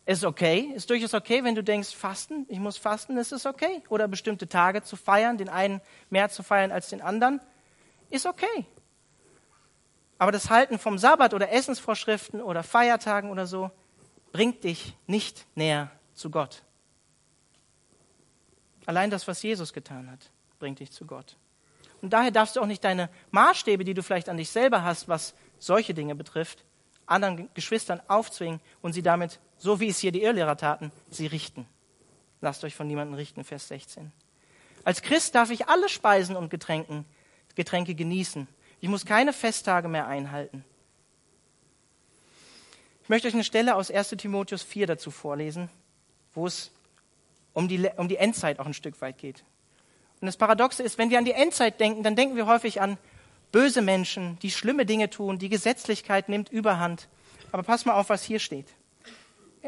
Ist 0.05 0.25
okay, 0.25 0.71
ist 0.75 0.89
durchaus 0.89 1.13
okay, 1.13 1.43
wenn 1.43 1.53
du 1.53 1.63
denkst, 1.63 1.93
fasten, 1.95 2.45
ich 2.49 2.59
muss 2.59 2.77
fasten, 2.77 3.17
ist 3.17 3.31
es 3.31 3.45
okay. 3.45 3.83
Oder 3.87 4.07
bestimmte 4.07 4.47
Tage 4.47 4.81
zu 4.81 4.95
feiern, 4.95 5.37
den 5.37 5.47
einen 5.47 5.79
mehr 6.09 6.29
zu 6.29 6.41
feiern 6.41 6.71
als 6.71 6.89
den 6.89 7.01
anderen, 7.01 7.39
ist 8.09 8.25
okay. 8.25 8.65
Aber 10.17 10.31
das 10.31 10.49
Halten 10.49 10.79
vom 10.79 10.97
Sabbat 10.97 11.33
oder 11.33 11.51
Essensvorschriften 11.51 12.41
oder 12.41 12.63
Feiertagen 12.63 13.29
oder 13.31 13.47
so 13.47 13.71
bringt 14.31 14.63
dich 14.63 14.95
nicht 15.07 15.45
näher 15.55 15.91
zu 16.13 16.29
Gott. 16.29 16.63
Allein 18.85 19.09
das, 19.09 19.27
was 19.27 19.41
Jesus 19.43 19.73
getan 19.73 20.09
hat, 20.09 20.31
bringt 20.59 20.79
dich 20.79 20.91
zu 20.91 21.05
Gott. 21.05 21.37
Und 22.01 22.11
daher 22.11 22.31
darfst 22.31 22.55
du 22.55 22.61
auch 22.61 22.65
nicht 22.65 22.83
deine 22.83 23.09
Maßstäbe, 23.31 23.83
die 23.83 23.93
du 23.93 24.01
vielleicht 24.01 24.29
an 24.29 24.37
dich 24.37 24.49
selber 24.49 24.83
hast, 24.83 25.07
was 25.07 25.35
solche 25.59 25.93
Dinge 25.93 26.15
betrifft, 26.15 26.63
anderen 27.05 27.49
Geschwistern 27.53 28.01
aufzwingen 28.07 28.59
und 28.81 28.93
sie 28.93 29.03
damit, 29.03 29.39
so 29.57 29.79
wie 29.79 29.89
es 29.89 29.99
hier 29.99 30.11
die 30.11 30.23
Irrlehrer 30.23 30.57
taten, 30.57 30.91
sie 31.09 31.27
richten. 31.27 31.67
Lasst 32.41 32.63
euch 32.63 32.75
von 32.75 32.87
niemandem 32.87 33.15
richten, 33.15 33.43
Vers 33.43 33.67
16. 33.67 34.11
Als 34.83 35.03
Christ 35.03 35.35
darf 35.35 35.51
ich 35.51 35.67
alle 35.67 35.89
Speisen 35.89 36.35
und 36.35 36.49
Getränken, 36.49 37.05
Getränke 37.53 37.93
genießen. 37.93 38.47
Ich 38.79 38.89
muss 38.89 39.05
keine 39.05 39.33
Festtage 39.33 39.87
mehr 39.87 40.07
einhalten. 40.07 40.65
Ich 43.03 43.09
möchte 43.09 43.27
euch 43.27 43.33
eine 43.35 43.43
Stelle 43.43 43.75
aus 43.75 43.91
1 43.91 44.09
Timotheus 44.17 44.63
4 44.63 44.87
dazu 44.87 45.11
vorlesen, 45.11 45.69
wo 46.33 46.47
es 46.47 46.71
um 47.53 47.67
die, 47.67 47.89
um 47.97 48.07
die 48.07 48.15
Endzeit 48.17 48.59
auch 48.59 48.65
ein 48.65 48.73
Stück 48.73 48.99
weit 49.01 49.19
geht. 49.19 49.43
Und 50.21 50.27
das 50.27 50.37
Paradoxe 50.37 50.83
ist, 50.83 50.97
wenn 50.97 51.09
wir 51.09 51.17
an 51.17 51.25
die 51.25 51.33
Endzeit 51.33 51.79
denken, 51.79 52.03
dann 52.03 52.15
denken 52.15 52.35
wir 52.35 52.45
häufig 52.45 52.79
an 52.79 52.97
böse 53.51 53.81
Menschen, 53.81 54.37
die 54.39 54.51
schlimme 54.51 54.85
Dinge 54.85 55.09
tun, 55.09 55.39
die 55.39 55.49
Gesetzlichkeit 55.49 56.29
nimmt 56.29 56.49
überhand. 56.49 57.09
Aber 57.51 57.63
pass 57.63 57.85
mal 57.85 57.95
auf, 57.95 58.09
was 58.09 58.23
hier 58.23 58.39
steht. 58.39 58.67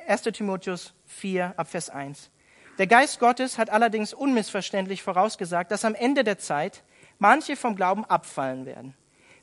1. 0.07 0.21
Timotheus 0.23 0.93
4 1.07 1.53
ab 1.57 1.69
Vers 1.69 1.89
1. 1.89 2.29
Der 2.77 2.87
Geist 2.87 3.19
Gottes 3.19 3.57
hat 3.57 3.69
allerdings 3.69 4.13
unmissverständlich 4.13 5.03
vorausgesagt, 5.03 5.71
dass 5.71 5.85
am 5.85 5.95
Ende 5.95 6.23
der 6.23 6.37
Zeit 6.39 6.83
manche 7.19 7.55
vom 7.55 7.75
Glauben 7.75 8.05
abfallen 8.05 8.65
werden. 8.65 8.93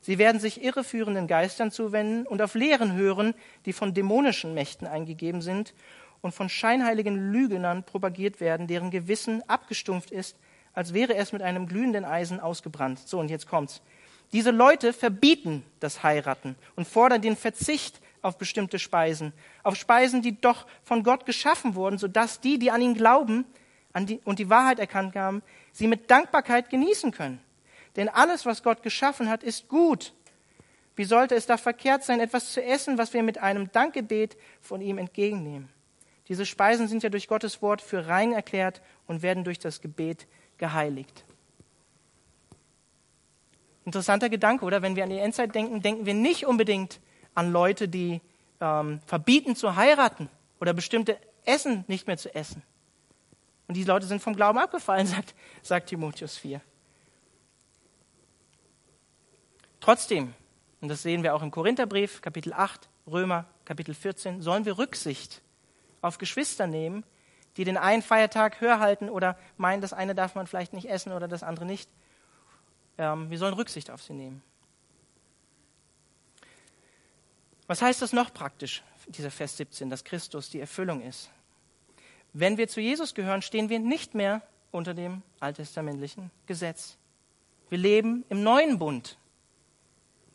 Sie 0.01 0.17
werden 0.17 0.41
sich 0.41 0.63
irreführenden 0.63 1.27
Geistern 1.27 1.71
zuwenden 1.71 2.25
und 2.25 2.41
auf 2.41 2.55
Lehren 2.55 2.95
hören, 2.95 3.35
die 3.65 3.73
von 3.73 3.93
dämonischen 3.93 4.53
Mächten 4.53 4.87
eingegeben 4.87 5.41
sind 5.41 5.73
und 6.21 6.33
von 6.33 6.49
scheinheiligen 6.49 7.31
Lügnern 7.31 7.83
propagiert 7.83 8.39
werden, 8.39 8.67
deren 8.67 8.91
Gewissen 8.91 9.47
abgestumpft 9.47 10.11
ist, 10.11 10.35
als 10.73 10.93
wäre 10.93 11.15
es 11.15 11.33
mit 11.33 11.41
einem 11.41 11.67
glühenden 11.67 12.05
Eisen 12.05 12.39
ausgebrannt. 12.39 12.99
So, 13.05 13.19
und 13.19 13.29
jetzt 13.29 13.47
kommt's. 13.47 13.81
Diese 14.33 14.51
Leute 14.51 14.93
verbieten 14.93 15.63
das 15.79 16.03
Heiraten 16.03 16.55
und 16.75 16.87
fordern 16.87 17.21
den 17.21 17.35
Verzicht 17.35 17.99
auf 18.21 18.37
bestimmte 18.37 18.79
Speisen, 18.79 19.33
auf 19.63 19.75
Speisen, 19.75 20.21
die 20.21 20.39
doch 20.39 20.67
von 20.83 21.03
Gott 21.03 21.25
geschaffen 21.25 21.75
wurden, 21.75 21.97
sodass 21.97 22.39
die, 22.39 22.59
die 22.59 22.71
an 22.71 22.81
ihn 22.81 22.93
glauben 22.93 23.45
an 23.93 24.05
die, 24.05 24.21
und 24.23 24.39
die 24.39 24.49
Wahrheit 24.49 24.79
erkannt 24.79 25.15
haben, 25.15 25.41
sie 25.71 25.87
mit 25.87 26.09
Dankbarkeit 26.09 26.69
genießen 26.69 27.11
können. 27.11 27.39
Denn 27.95 28.09
alles, 28.09 28.45
was 28.45 28.63
Gott 28.63 28.83
geschaffen 28.83 29.29
hat, 29.29 29.43
ist 29.43 29.67
gut. 29.67 30.13
Wie 30.95 31.03
sollte 31.03 31.35
es 31.35 31.45
da 31.45 31.57
verkehrt 31.57 32.03
sein, 32.03 32.19
etwas 32.19 32.53
zu 32.53 32.63
essen, 32.63 32.97
was 32.97 33.13
wir 33.13 33.23
mit 33.23 33.37
einem 33.37 33.71
Dankgebet 33.71 34.37
von 34.61 34.81
ihm 34.81 34.97
entgegennehmen? 34.97 35.69
Diese 36.27 36.45
Speisen 36.45 36.87
sind 36.87 37.03
ja 37.03 37.09
durch 37.09 37.27
Gottes 37.27 37.61
Wort 37.61 37.81
für 37.81 38.07
rein 38.07 38.31
erklärt 38.31 38.81
und 39.07 39.21
werden 39.21 39.43
durch 39.43 39.59
das 39.59 39.81
Gebet 39.81 40.27
geheiligt. 40.61 41.25
Interessanter 43.83 44.29
Gedanke, 44.29 44.63
oder? 44.63 44.83
Wenn 44.83 44.95
wir 44.95 45.03
an 45.03 45.09
die 45.09 45.17
Endzeit 45.17 45.53
denken, 45.55 45.81
denken 45.81 46.05
wir 46.05 46.13
nicht 46.13 46.45
unbedingt 46.45 47.01
an 47.33 47.51
Leute, 47.51 47.89
die 47.89 48.21
ähm, 48.61 49.01
verbieten 49.07 49.55
zu 49.55 49.75
heiraten 49.75 50.29
oder 50.61 50.73
bestimmte 50.73 51.17
Essen 51.45 51.83
nicht 51.87 52.05
mehr 52.05 52.17
zu 52.17 52.33
essen. 52.35 52.61
Und 53.67 53.75
diese 53.75 53.87
Leute 53.87 54.05
sind 54.05 54.21
vom 54.21 54.35
Glauben 54.35 54.59
abgefallen, 54.59 55.07
sagt, 55.15 55.33
sagt 55.63 55.89
Timotheus 55.89 56.37
4. 56.37 56.61
Trotzdem, 59.79 60.35
und 60.79 60.89
das 60.89 61.01
sehen 61.01 61.23
wir 61.23 61.33
auch 61.33 61.41
im 61.41 61.49
Korintherbrief, 61.49 62.21
Kapitel 62.21 62.53
8, 62.53 62.87
Römer, 63.07 63.45
Kapitel 63.65 63.95
14, 63.95 64.41
sollen 64.41 64.65
wir 64.65 64.77
Rücksicht 64.77 65.41
auf 66.01 66.19
Geschwister 66.19 66.67
nehmen, 66.67 67.03
die 67.57 67.63
den 67.63 67.77
einen 67.77 68.01
Feiertag 68.01 68.61
höher 68.61 68.79
halten 68.79 69.09
oder 69.09 69.37
meinen, 69.57 69.81
das 69.81 69.93
eine 69.93 70.15
darf 70.15 70.35
man 70.35 70.47
vielleicht 70.47 70.73
nicht 70.73 70.89
essen 70.89 71.11
oder 71.11 71.27
das 71.27 71.43
andere 71.43 71.65
nicht. 71.65 71.89
Ähm, 72.97 73.29
wir 73.29 73.37
sollen 73.37 73.53
Rücksicht 73.53 73.91
auf 73.91 74.01
sie 74.01 74.13
nehmen. 74.13 74.41
Was 77.67 77.81
heißt 77.81 78.01
das 78.01 78.13
noch 78.13 78.33
praktisch, 78.33 78.83
dieser 79.07 79.31
Vers 79.31 79.57
17, 79.57 79.89
dass 79.89 80.03
Christus 80.03 80.49
die 80.49 80.59
Erfüllung 80.59 81.01
ist? 81.01 81.29
Wenn 82.33 82.57
wir 82.57 82.67
zu 82.67 82.81
Jesus 82.81 83.13
gehören, 83.13 83.41
stehen 83.41 83.69
wir 83.69 83.79
nicht 83.79 84.13
mehr 84.13 84.41
unter 84.71 84.93
dem 84.93 85.21
alttestamentlichen 85.39 86.31
Gesetz. 86.47 86.97
Wir 87.69 87.77
leben 87.77 88.25
im 88.29 88.43
neuen 88.43 88.79
Bund. 88.79 89.17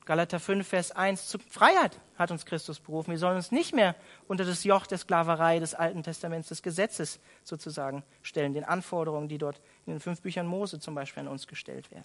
Galater 0.06 0.38
5, 0.38 0.66
Vers 0.66 0.92
1, 0.92 1.28
zur 1.28 1.40
Freiheit 1.40 1.98
hat 2.16 2.30
uns 2.30 2.46
Christus 2.46 2.78
berufen. 2.78 3.10
Wir 3.10 3.18
sollen 3.18 3.36
uns 3.36 3.50
nicht 3.50 3.74
mehr 3.74 3.96
unter 4.28 4.44
das 4.44 4.62
Joch 4.62 4.86
der 4.86 4.98
Sklaverei 4.98 5.58
des 5.58 5.74
Alten 5.74 6.04
Testaments, 6.04 6.48
des 6.48 6.62
Gesetzes 6.62 7.18
sozusagen 7.42 8.04
stellen, 8.22 8.54
den 8.54 8.64
Anforderungen, 8.64 9.28
die 9.28 9.36
dort 9.36 9.60
in 9.84 9.94
den 9.94 10.00
fünf 10.00 10.22
Büchern 10.22 10.46
Mose 10.46 10.78
zum 10.78 10.94
Beispiel 10.94 11.22
an 11.22 11.28
uns 11.28 11.48
gestellt 11.48 11.90
werden. 11.90 12.04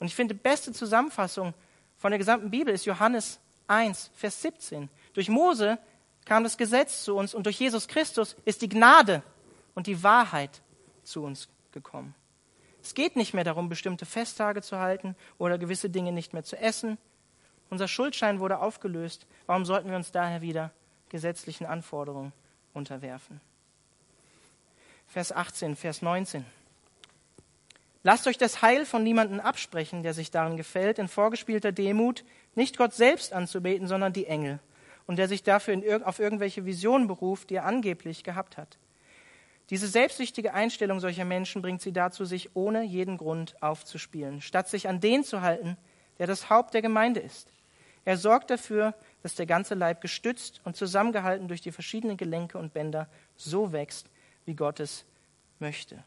Und 0.00 0.08
ich 0.08 0.16
finde, 0.16 0.34
die 0.34 0.40
beste 0.40 0.72
Zusammenfassung 0.72 1.54
von 1.96 2.10
der 2.10 2.18
gesamten 2.18 2.50
Bibel 2.50 2.74
ist 2.74 2.86
Johannes 2.86 3.38
1, 3.68 4.10
Vers 4.14 4.42
17. 4.42 4.88
Durch 5.14 5.28
Mose 5.28 5.78
kam 6.24 6.42
das 6.42 6.58
Gesetz 6.58 7.04
zu 7.04 7.14
uns 7.14 7.34
und 7.34 7.46
durch 7.46 7.60
Jesus 7.60 7.86
Christus 7.86 8.34
ist 8.44 8.62
die 8.62 8.68
Gnade 8.68 9.22
und 9.74 9.86
die 9.86 10.02
Wahrheit 10.02 10.60
zu 11.04 11.22
uns 11.22 11.48
gekommen. 11.70 12.14
Es 12.82 12.94
geht 12.94 13.16
nicht 13.16 13.34
mehr 13.34 13.44
darum, 13.44 13.68
bestimmte 13.68 14.06
Festtage 14.06 14.62
zu 14.62 14.78
halten 14.78 15.16
oder 15.38 15.58
gewisse 15.58 15.90
Dinge 15.90 16.12
nicht 16.12 16.32
mehr 16.32 16.44
zu 16.44 16.56
essen. 16.56 16.98
Unser 17.68 17.88
Schuldschein 17.88 18.40
wurde 18.40 18.58
aufgelöst. 18.58 19.26
Warum 19.46 19.64
sollten 19.64 19.90
wir 19.90 19.96
uns 19.96 20.12
daher 20.12 20.42
wieder 20.42 20.72
gesetzlichen 21.08 21.66
Anforderungen 21.66 22.32
unterwerfen? 22.74 23.40
Vers 25.06 25.32
18, 25.32 25.76
Vers 25.76 26.02
19. 26.02 26.44
Lasst 28.02 28.26
euch 28.26 28.38
das 28.38 28.62
Heil 28.62 28.86
von 28.86 29.02
niemandem 29.02 29.40
absprechen, 29.40 30.02
der 30.02 30.14
sich 30.14 30.30
darin 30.30 30.56
gefällt, 30.56 30.98
in 30.98 31.08
vorgespielter 31.08 31.70
Demut, 31.70 32.24
nicht 32.54 32.78
Gott 32.78 32.94
selbst 32.94 33.32
anzubeten, 33.32 33.88
sondern 33.88 34.12
die 34.12 34.26
Engel, 34.26 34.58
und 35.06 35.16
der 35.16 35.28
sich 35.28 35.42
dafür 35.42 35.74
in, 35.74 36.02
auf 36.04 36.18
irgendwelche 36.18 36.64
Visionen 36.64 37.08
beruft, 37.08 37.50
die 37.50 37.56
er 37.56 37.66
angeblich 37.66 38.24
gehabt 38.24 38.56
hat. 38.56 38.78
Diese 39.70 39.86
selbstsüchtige 39.86 40.52
Einstellung 40.52 40.98
solcher 40.98 41.24
Menschen 41.24 41.62
bringt 41.62 41.80
sie 41.80 41.92
dazu, 41.92 42.24
sich 42.24 42.54
ohne 42.54 42.82
jeden 42.82 43.16
Grund 43.16 43.62
aufzuspielen, 43.62 44.40
statt 44.40 44.68
sich 44.68 44.88
an 44.88 45.00
den 45.00 45.22
zu 45.22 45.42
halten, 45.42 45.76
der 46.18 46.26
das 46.26 46.50
Haupt 46.50 46.74
der 46.74 46.82
Gemeinde 46.82 47.20
ist. 47.20 47.52
Er 48.04 48.16
sorgt 48.16 48.50
dafür, 48.50 48.94
dass 49.22 49.36
der 49.36 49.46
ganze 49.46 49.74
Leib 49.74 50.00
gestützt 50.00 50.60
und 50.64 50.76
zusammengehalten 50.76 51.46
durch 51.46 51.60
die 51.60 51.70
verschiedenen 51.70 52.16
Gelenke 52.16 52.58
und 52.58 52.72
Bänder 52.72 53.08
so 53.36 53.72
wächst, 53.72 54.08
wie 54.44 54.54
Gott 54.54 54.80
es 54.80 55.04
möchte. 55.60 56.02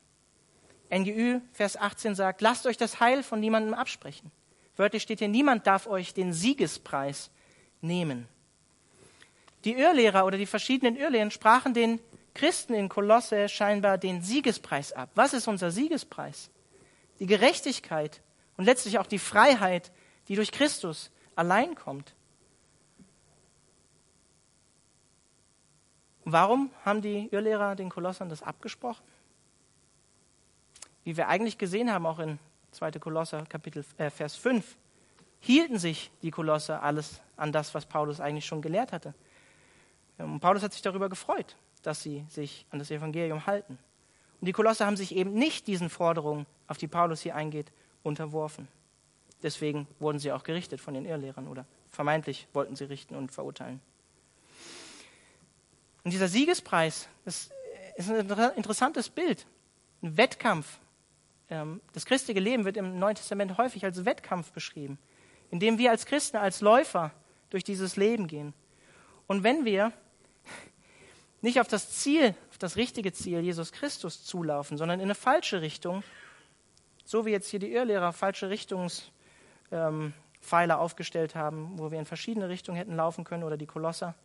NGÜ, 0.94 1.40
Vers 1.54 1.78
18 1.78 2.16
sagt, 2.16 2.42
lasst 2.42 2.66
euch 2.68 2.78
das 2.78 3.00
Heil 3.00 3.24
von 3.24 3.40
niemandem 3.40 3.74
absprechen. 3.74 4.32
Wörtlich 4.76 5.04
steht 5.04 5.20
hier, 5.20 5.28
niemand 5.28 5.66
darf 5.66 5.88
euch 5.88 6.14
den 6.14 6.34
Siegespreis 6.34 7.32
nehmen. 7.82 8.28
Die 9.64 9.74
Irrlehrer 9.74 10.26
oder 10.26 10.38
die 10.38 10.46
verschiedenen 10.46 10.98
Irrlehren 10.98 11.32
sprachen 11.32 11.74
den 11.74 12.00
Christen 12.34 12.74
in 12.74 12.90
Kolosse 12.90 13.48
scheinbar 13.48 13.98
den 13.98 14.22
Siegespreis 14.22 14.92
ab. 14.92 15.10
Was 15.16 15.34
ist 15.34 15.48
unser 15.48 15.72
Siegespreis? 15.72 16.50
Die 17.20 17.28
Gerechtigkeit 17.28 18.22
und 18.58 18.66
letztlich 18.66 18.98
auch 18.98 19.06
die 19.06 19.20
Freiheit, 19.20 19.92
die 20.28 20.36
durch 20.36 20.52
Christus 20.52 21.12
allein 21.36 21.76
kommt. 21.76 22.16
Warum 26.26 26.72
haben 26.86 27.02
die 27.02 27.28
Irrlehrer 27.32 27.76
den 27.76 27.90
Kolossern 27.90 28.30
das 28.30 28.42
abgesprochen? 28.42 29.04
Wie 31.04 31.18
wir 31.18 31.28
eigentlich 31.28 31.58
gesehen 31.58 31.92
haben, 31.92 32.06
auch 32.06 32.20
in 32.20 32.40
2. 32.72 32.92
Kolosser 32.92 33.46
Kapitel 33.46 33.86
äh, 33.98 34.10
Vers 34.10 34.36
5, 34.38 34.78
hielten 35.42 35.78
sich 35.78 36.10
die 36.22 36.32
Kolosser 36.32 36.82
alles 36.82 37.22
an 37.36 37.52
das, 37.52 37.76
was 37.76 37.86
Paulus 37.86 38.22
eigentlich 38.22 38.46
schon 38.46 38.62
gelehrt 38.62 38.94
hatte. 38.94 39.14
Und 40.18 40.40
Paulus 40.40 40.64
hat 40.64 40.72
sich 40.72 40.82
darüber 40.82 41.10
gefreut 41.10 41.58
dass 41.84 42.02
sie 42.02 42.26
sich 42.30 42.66
an 42.72 42.80
das 42.80 42.92
Evangelium 42.92 43.46
halten. 43.46 43.78
Und 44.42 44.48
die 44.48 44.52
Kolosser 44.52 44.86
haben 44.86 44.98
sich 44.98 45.16
eben 45.16 45.34
nicht 45.34 45.68
diesen 45.68 45.90
Forderungen, 45.90 46.46
auf 46.68 46.78
die 46.78 46.88
Paulus 46.88 47.22
hier 47.22 47.36
eingeht, 47.36 47.72
unterworfen. 48.02 48.68
Deswegen 49.42 49.88
wurden 50.00 50.20
sie 50.20 50.32
auch 50.32 50.44
gerichtet 50.44 50.82
von 50.82 50.94
den 50.94 51.06
Irrlehrern 51.06 51.48
oder 51.48 51.66
vermeintlich 51.90 52.48
wollten 52.54 52.76
sie 52.76 52.86
richten 52.86 53.16
und 53.16 53.32
verurteilen. 53.32 53.82
Und 56.04 56.12
dieser 56.12 56.28
Siegespreis 56.28 57.08
das 57.24 57.52
ist 57.96 58.10
ein 58.10 58.30
interessantes 58.56 59.10
Bild, 59.10 59.46
ein 60.02 60.18
Wettkampf, 60.18 60.80
ähm, 61.50 61.82
das 61.94 62.06
christliche 62.06 62.40
Leben 62.40 62.66
wird 62.66 62.78
im 62.78 62.98
Neuen 63.00 63.16
Testament 63.16 63.58
häufig 63.58 63.86
als 63.86 64.06
Wettkampf 64.06 64.52
beschrieben, 64.52 64.98
in 65.52 65.60
dem 65.60 65.78
wir 65.78 65.92
als 65.92 66.06
Christen, 66.06 66.38
als 66.38 66.62
Läufer 66.62 67.12
durch 67.50 67.64
dieses 67.64 67.96
Leben 67.96 68.28
gehen. 68.28 68.54
Und 69.28 69.44
wenn 69.44 69.66
wir 69.66 69.94
nicht 71.44 71.60
auf 71.60 71.68
das 71.68 71.92
Ziel, 71.92 72.36
auf 72.50 72.58
das 72.58 72.78
richtige 72.78 73.12
Ziel, 73.12 73.42
Jesus 73.42 73.74
Christus 73.74 74.24
zulaufen, 74.24 74.78
sondern 74.78 75.00
in 75.00 75.06
eine 75.06 75.16
falsche 75.16 75.62
Richtung, 75.62 76.04
so 77.04 77.26
wie 77.26 77.32
jetzt 77.32 77.50
hier 77.50 77.60
die 77.60 77.74
Irrlehrer 77.74 78.14
falsche 78.14 78.50
Richtungspfeiler 78.50 79.14
ähm, 79.72 80.14
aufgestellt 80.72 81.36
haben, 81.36 81.78
wo 81.78 81.92
wir 81.92 82.00
in 82.00 82.06
verschiedene 82.06 82.48
Richtungen 82.48 82.78
hätten 82.78 82.96
laufen 82.96 83.26
können 83.26 83.44
oder 83.44 83.58
die 83.58 83.66
Kolosser, 83.66 84.16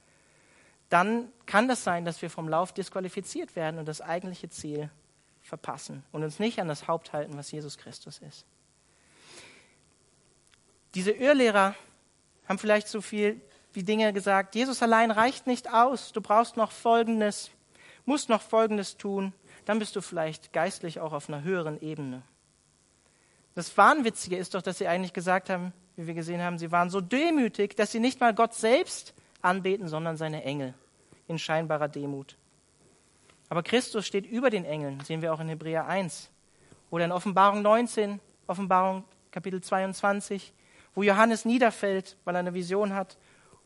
dann 0.91 1.29
kann 1.45 1.67
das 1.67 1.83
sein, 1.83 2.05
dass 2.05 2.23
wir 2.23 2.31
vom 2.31 2.49
Lauf 2.49 2.73
disqualifiziert 2.73 3.57
werden 3.57 3.81
und 3.81 3.87
das 3.87 4.01
eigentliche 4.01 4.49
Ziel 4.49 4.89
verpassen 5.43 6.05
und 6.13 6.23
uns 6.23 6.39
nicht 6.39 6.61
an 6.61 6.69
das 6.69 6.87
Haupt 6.87 7.13
halten, 7.13 7.37
was 7.37 7.51
Jesus 7.51 7.79
Christus 7.79 8.19
ist. 8.19 8.47
Diese 10.95 11.11
Irrlehrer 11.11 11.75
haben 12.47 12.59
vielleicht 12.59 12.87
so 12.89 13.01
viel 13.01 13.41
wie 13.73 13.83
Dinge 13.83 14.13
gesagt, 14.13 14.55
Jesus 14.55 14.83
allein 14.83 15.11
reicht 15.11 15.47
nicht 15.47 15.73
aus, 15.73 16.13
du 16.13 16.21
brauchst 16.21 16.57
noch 16.57 16.73
Folgendes, 16.73 17.51
musst 18.05 18.29
noch 18.29 18.43
Folgendes 18.43 18.97
tun, 18.97 19.33
dann 19.65 19.79
bist 19.79 19.95
du 19.97 20.01
vielleicht 20.01 20.53
geistlich 20.53 21.01
auch 21.01 21.13
auf 21.13 21.29
einer 21.29 21.43
höheren 21.43 21.81
Ebene. 21.81 22.23
Das 23.55 23.77
Wahnwitzige 23.77 24.37
ist 24.37 24.55
doch, 24.55 24.63
dass 24.63 24.79
sie 24.79 24.89
eigentlich 24.89 25.13
gesagt 25.13 25.51
haben, 25.51 25.73
wie 25.97 26.07
wir 26.07 26.15
gesehen 26.15 26.41
haben, 26.41 26.59
sie 26.59 26.71
waren 26.71 26.91
so 26.91 27.01
demütig, 27.01 27.77
dass 27.77 27.93
sie 27.93 28.01
nicht 28.01 28.21
mal 28.21 28.33
Gott 28.33 28.55
selbst 28.55 29.15
anbeten, 29.43 29.89
sondern 29.89 30.17
seine 30.17 30.45
Engel 30.45 30.75
in 31.27 31.39
scheinbarer 31.39 31.89
Demut. 31.89 32.37
Aber 33.49 33.63
Christus 33.63 34.07
steht 34.07 34.27
über 34.27 34.51
den 34.51 34.65
Engeln, 34.65 35.01
sehen 35.01 35.23
wir 35.23 35.33
auch 35.33 35.41
in 35.41 35.49
Hebräer 35.49 35.87
1 35.87 36.31
oder 36.91 37.05
in 37.05 37.13
Offenbarung 37.13 37.63
19, 37.63 38.21
Offenbarung 38.47 39.05
Kapitel 39.31 39.61
22, 39.61 40.53
wo 40.95 41.03
Johannes 41.03 41.45
niederfällt, 41.45 42.17
weil 42.25 42.37
er 42.37 42.41
eine 42.41 42.55
Vision 42.55 42.95
hat 42.95 43.17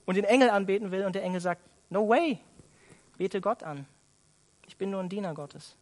und 0.06 0.16
den 0.16 0.25
Engel 0.25 0.50
anbeten 0.50 0.90
will 0.90 1.04
und 1.04 1.14
der 1.14 1.23
Engel 1.23 1.40
sagt, 1.40 1.62
no 1.90 2.09
way, 2.09 2.38
bete 3.18 3.40
Gott 3.40 3.62
an. 3.62 3.87
Ich 4.66 4.76
bin 4.76 4.90
nur 4.90 5.00
ein 5.00 5.09
Diener 5.09 5.35
Gottes. 5.35 5.76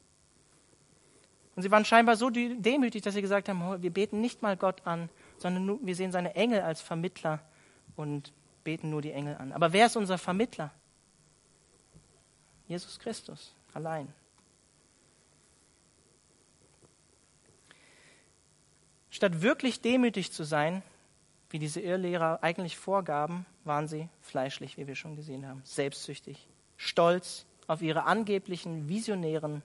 Und 1.56 1.62
sie 1.62 1.70
waren 1.70 1.84
scheinbar 1.84 2.16
so 2.16 2.30
demütig, 2.30 3.02
dass 3.02 3.14
sie 3.14 3.22
gesagt 3.22 3.48
haben, 3.48 3.82
wir 3.82 3.90
beten 3.90 4.20
nicht 4.20 4.42
mal 4.42 4.56
Gott 4.56 4.86
an, 4.86 5.08
sondern 5.38 5.84
wir 5.84 5.94
sehen 5.94 6.12
seine 6.12 6.34
Engel 6.34 6.60
als 6.62 6.80
Vermittler 6.80 7.40
und 7.96 8.32
beten 8.64 8.90
nur 8.90 9.02
die 9.02 9.12
Engel 9.12 9.36
an. 9.36 9.52
Aber 9.52 9.72
wer 9.72 9.86
ist 9.86 9.96
unser 9.96 10.18
Vermittler? 10.18 10.70
Jesus 12.68 12.98
Christus 12.98 13.54
allein. 13.74 14.12
Statt 19.10 19.42
wirklich 19.42 19.80
demütig 19.80 20.32
zu 20.32 20.44
sein, 20.44 20.82
wie 21.50 21.58
diese 21.58 21.80
Irrlehrer 21.80 22.38
eigentlich 22.42 22.76
vorgaben, 22.76 23.44
waren 23.64 23.88
sie 23.88 24.08
fleischlich, 24.20 24.76
wie 24.76 24.86
wir 24.86 24.94
schon 24.94 25.16
gesehen 25.16 25.46
haben, 25.46 25.60
selbstsüchtig, 25.64 26.48
stolz 26.76 27.44
auf 27.66 27.82
ihre 27.82 28.04
angeblichen 28.04 28.88
visionären 28.88 29.62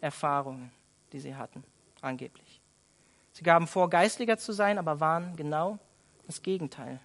Erfahrungen, 0.00 0.72
die 1.12 1.20
sie 1.20 1.36
hatten, 1.36 1.62
angeblich. 2.00 2.60
Sie 3.32 3.44
gaben 3.44 3.66
vor, 3.66 3.90
geistlicher 3.90 4.38
zu 4.38 4.52
sein, 4.52 4.78
aber 4.78 4.98
waren 4.98 5.36
genau 5.36 5.78
das 6.26 6.42
Gegenteil. 6.42 7.00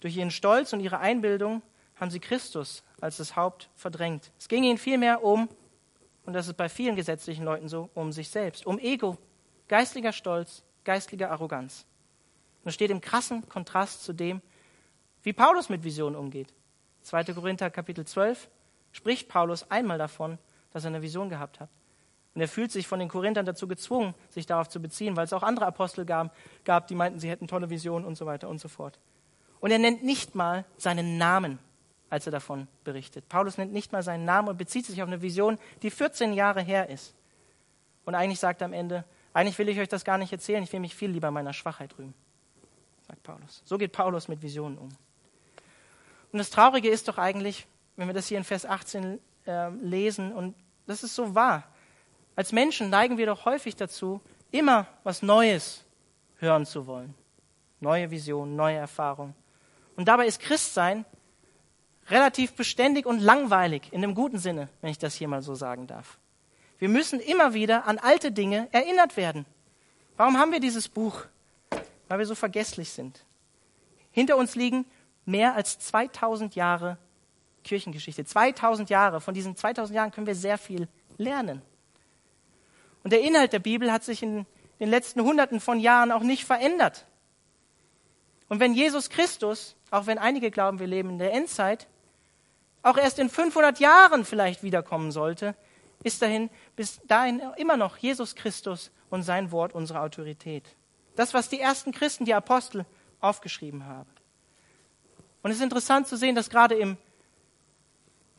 Durch 0.00 0.16
ihren 0.16 0.30
Stolz 0.30 0.72
und 0.72 0.80
ihre 0.80 0.98
Einbildung 0.98 1.62
haben 1.96 2.10
sie 2.10 2.20
Christus 2.20 2.82
als 3.00 3.18
das 3.18 3.36
Haupt 3.36 3.68
verdrängt. 3.74 4.32
Es 4.38 4.48
ging 4.48 4.64
ihnen 4.64 4.78
vielmehr 4.78 5.22
um, 5.22 5.48
und 6.24 6.32
das 6.32 6.48
ist 6.48 6.56
bei 6.56 6.68
vielen 6.68 6.96
gesetzlichen 6.96 7.44
Leuten 7.44 7.68
so, 7.68 7.90
um 7.94 8.12
sich 8.12 8.30
selbst, 8.30 8.66
um 8.66 8.78
Ego, 8.78 9.16
geistlicher 9.68 10.12
Stolz, 10.12 10.64
geistlicher 10.84 11.30
Arroganz. 11.30 11.86
Und 12.66 12.72
steht 12.72 12.90
im 12.90 13.00
krassen 13.00 13.48
Kontrast 13.48 14.04
zu 14.04 14.12
dem, 14.12 14.42
wie 15.22 15.32
Paulus 15.32 15.70
mit 15.70 15.84
Visionen 15.84 16.16
umgeht. 16.16 16.52
2. 17.02 17.24
Korinther 17.32 17.70
Kapitel 17.70 18.04
12 18.04 18.50
spricht 18.92 19.28
Paulus 19.28 19.70
einmal 19.70 19.96
davon, 19.96 20.38
dass 20.72 20.84
er 20.84 20.88
eine 20.88 21.00
Vision 21.00 21.30
gehabt 21.30 21.60
hat. 21.60 21.70
Und 22.34 22.42
er 22.42 22.48
fühlt 22.48 22.70
sich 22.70 22.86
von 22.86 22.98
den 22.98 23.08
Korinthern 23.08 23.46
dazu 23.46 23.66
gezwungen, 23.66 24.14
sich 24.28 24.44
darauf 24.44 24.68
zu 24.68 24.82
beziehen, 24.82 25.16
weil 25.16 25.24
es 25.24 25.32
auch 25.32 25.42
andere 25.42 25.64
Apostel 25.64 26.04
gab, 26.04 26.36
gab, 26.64 26.86
die 26.88 26.94
meinten, 26.94 27.18
sie 27.18 27.30
hätten 27.30 27.48
tolle 27.48 27.70
Visionen 27.70 28.04
und 28.06 28.18
so 28.18 28.26
weiter 28.26 28.50
und 28.50 28.60
so 28.60 28.68
fort. 28.68 28.98
Und 29.60 29.70
er 29.70 29.78
nennt 29.78 30.04
nicht 30.04 30.34
mal 30.34 30.66
seinen 30.76 31.16
Namen 31.16 31.58
als 32.10 32.26
er 32.26 32.32
davon 32.32 32.68
berichtet. 32.84 33.28
Paulus 33.28 33.58
nennt 33.58 33.72
nicht 33.72 33.92
mal 33.92 34.02
seinen 34.02 34.24
Namen 34.24 34.48
und 34.48 34.56
bezieht 34.56 34.86
sich 34.86 35.02
auf 35.02 35.08
eine 35.08 35.22
Vision, 35.22 35.58
die 35.82 35.90
14 35.90 36.32
Jahre 36.32 36.62
her 36.62 36.88
ist. 36.88 37.14
Und 38.04 38.14
eigentlich 38.14 38.38
sagt 38.38 38.62
er 38.62 38.66
am 38.66 38.72
Ende, 38.72 39.04
eigentlich 39.32 39.58
will 39.58 39.68
ich 39.68 39.78
euch 39.78 39.88
das 39.88 40.04
gar 40.04 40.18
nicht 40.18 40.32
erzählen, 40.32 40.62
ich 40.62 40.72
will 40.72 40.80
mich 40.80 40.94
viel 40.94 41.10
lieber 41.10 41.30
meiner 41.30 41.52
Schwachheit 41.52 41.98
rühmen, 41.98 42.14
sagt 43.06 43.22
Paulus. 43.22 43.62
So 43.64 43.78
geht 43.78 43.92
Paulus 43.92 44.28
mit 44.28 44.42
Visionen 44.42 44.78
um. 44.78 44.88
Und 46.32 46.38
das 46.38 46.50
Traurige 46.50 46.88
ist 46.88 47.08
doch 47.08 47.18
eigentlich, 47.18 47.66
wenn 47.96 48.08
wir 48.08 48.14
das 48.14 48.28
hier 48.28 48.38
in 48.38 48.44
Vers 48.44 48.66
18 48.66 49.20
äh, 49.46 49.68
lesen, 49.70 50.32
und 50.32 50.54
das 50.86 51.02
ist 51.02 51.14
so 51.14 51.34
wahr, 51.34 51.64
als 52.34 52.52
Menschen 52.52 52.90
neigen 52.90 53.16
wir 53.16 53.26
doch 53.26 53.44
häufig 53.44 53.76
dazu, 53.76 54.20
immer 54.50 54.86
was 55.04 55.22
Neues 55.22 55.84
hören 56.38 56.66
zu 56.66 56.86
wollen. 56.86 57.14
Neue 57.80 58.10
Visionen, 58.10 58.56
neue 58.56 58.76
Erfahrungen. 58.76 59.34
Und 59.96 60.08
dabei 60.08 60.26
ist 60.26 60.40
Christsein 60.40 61.04
relativ 62.08 62.54
beständig 62.54 63.06
und 63.06 63.20
langweilig, 63.20 63.92
in 63.92 64.02
dem 64.02 64.14
guten 64.14 64.38
Sinne, 64.38 64.68
wenn 64.80 64.90
ich 64.90 64.98
das 64.98 65.14
hier 65.14 65.28
mal 65.28 65.42
so 65.42 65.54
sagen 65.54 65.86
darf. 65.86 66.18
Wir 66.78 66.88
müssen 66.88 67.20
immer 67.20 67.54
wieder 67.54 67.86
an 67.86 67.98
alte 67.98 68.30
Dinge 68.30 68.68
erinnert 68.72 69.16
werden. 69.16 69.46
Warum 70.16 70.38
haben 70.38 70.52
wir 70.52 70.60
dieses 70.60 70.88
Buch? 70.88 71.24
Weil 72.08 72.18
wir 72.18 72.26
so 72.26 72.34
vergesslich 72.34 72.90
sind. 72.90 73.24
Hinter 74.10 74.36
uns 74.36 74.54
liegen 74.54 74.86
mehr 75.24 75.54
als 75.54 75.78
2000 75.78 76.54
Jahre 76.54 76.98
Kirchengeschichte. 77.64 78.24
2000 78.24 78.88
Jahre. 78.90 79.20
Von 79.20 79.34
diesen 79.34 79.56
2000 79.56 79.94
Jahren 79.94 80.10
können 80.12 80.26
wir 80.26 80.34
sehr 80.34 80.56
viel 80.56 80.88
lernen. 81.18 81.62
Und 83.02 83.12
der 83.12 83.20
Inhalt 83.20 83.52
der 83.52 83.58
Bibel 83.58 83.92
hat 83.92 84.04
sich 84.04 84.22
in 84.22 84.46
den 84.80 84.88
letzten 84.88 85.20
Hunderten 85.20 85.60
von 85.60 85.80
Jahren 85.80 86.12
auch 86.12 86.22
nicht 86.22 86.44
verändert. 86.44 87.06
Und 88.48 88.60
wenn 88.60 88.74
Jesus 88.74 89.10
Christus, 89.10 89.76
auch 89.90 90.06
wenn 90.06 90.18
einige 90.18 90.50
glauben, 90.50 90.78
wir 90.78 90.86
leben 90.86 91.10
in 91.10 91.18
der 91.18 91.32
Endzeit, 91.32 91.88
auch 92.82 92.96
erst 92.96 93.18
in 93.18 93.28
500 93.28 93.80
Jahren 93.80 94.24
vielleicht 94.24 94.62
wiederkommen 94.62 95.10
sollte, 95.10 95.56
ist 96.04 96.22
dahin 96.22 96.50
bis 96.76 97.00
dahin 97.06 97.42
immer 97.56 97.76
noch 97.76 97.96
Jesus 97.96 98.36
Christus 98.36 98.92
und 99.10 99.22
sein 99.22 99.50
Wort 99.50 99.74
unsere 99.74 100.00
Autorität. 100.00 100.64
Das, 101.16 101.34
was 101.34 101.48
die 101.48 101.58
ersten 101.58 101.92
Christen, 101.92 102.24
die 102.24 102.34
Apostel, 102.34 102.84
aufgeschrieben 103.20 103.86
haben. 103.86 104.10
Und 105.42 105.50
es 105.50 105.56
ist 105.56 105.62
interessant 105.62 106.06
zu 106.06 106.16
sehen, 106.16 106.34
dass 106.34 106.50
gerade 106.50 106.74
im, 106.74 106.96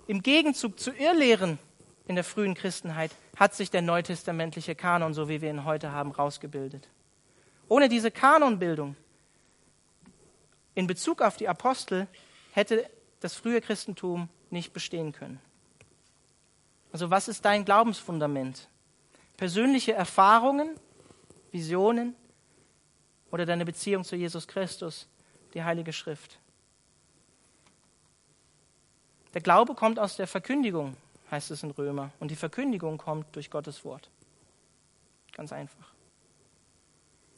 im 0.08 0.22
Gegenzug 0.22 0.80
zu 0.80 0.92
Irrlehren 0.92 1.60
in 2.08 2.16
der 2.16 2.24
frühen 2.24 2.54
Christenheit 2.54 3.12
hat 3.36 3.54
sich 3.54 3.70
der 3.70 3.82
neutestamentliche 3.82 4.76
Kanon, 4.76 5.14
so 5.14 5.28
wie 5.28 5.42
wir 5.42 5.50
ihn 5.50 5.66
heute 5.66 5.92
haben, 5.92 6.12
rausgebildet. 6.12 6.88
Ohne 7.68 7.90
diese 7.90 8.12
Kanonbildung 8.12 8.96
in 10.76 10.88
Bezug 10.88 11.22
auf 11.22 11.38
die 11.38 11.50
Apostel 11.50 12.08
hätte 12.54 12.90
das 13.20 13.34
frühe 13.36 13.62
Christentum 13.62 14.30
nicht 14.50 14.74
bestehen 14.74 15.12
können. 15.12 15.40
Also 16.92 17.10
was 17.10 17.28
ist 17.28 17.44
dein 17.46 17.66
Glaubensfundament? 17.66 18.70
Persönliche 19.36 19.94
Erfahrungen, 19.94 20.70
Visionen 21.52 22.16
oder 23.32 23.46
deine 23.46 23.66
Beziehung 23.66 24.04
zu 24.04 24.16
Jesus 24.16 24.48
Christus, 24.48 25.08
die 25.54 25.64
Heilige 25.64 25.94
Schrift? 25.94 26.40
Der 29.34 29.42
Glaube 29.42 29.76
kommt 29.76 30.00
aus 30.00 30.16
der 30.16 30.28
Verkündigung, 30.28 30.98
heißt 31.30 31.52
es 31.52 31.64
in 31.64 31.72
Römer, 31.72 32.12
und 32.20 32.32
die 32.32 32.36
Verkündigung 32.36 32.98
kommt 32.98 33.36
durch 33.36 33.52
Gottes 33.52 33.84
Wort. 33.86 34.10
Ganz 35.34 35.52
einfach 35.52 35.98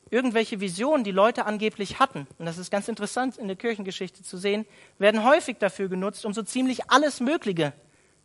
irgendwelche 0.10 0.60
Visionen, 0.60 1.04
die 1.04 1.12
Leute 1.12 1.46
angeblich 1.46 2.00
hatten, 2.00 2.28
und 2.38 2.46
das 2.46 2.58
ist 2.58 2.72
ganz 2.72 2.88
interessant 2.88 3.38
in 3.38 3.48
der 3.48 3.56
Kirchengeschichte 3.56 4.24
zu 4.24 4.38
sehen, 4.38 4.66
werden 4.98 5.24
häufig 5.24 5.58
dafür 5.58 5.88
genutzt, 5.88 6.26
um 6.26 6.34
so 6.34 6.42
ziemlich 6.42 6.90
alles 6.90 7.20
Mögliche 7.20 7.74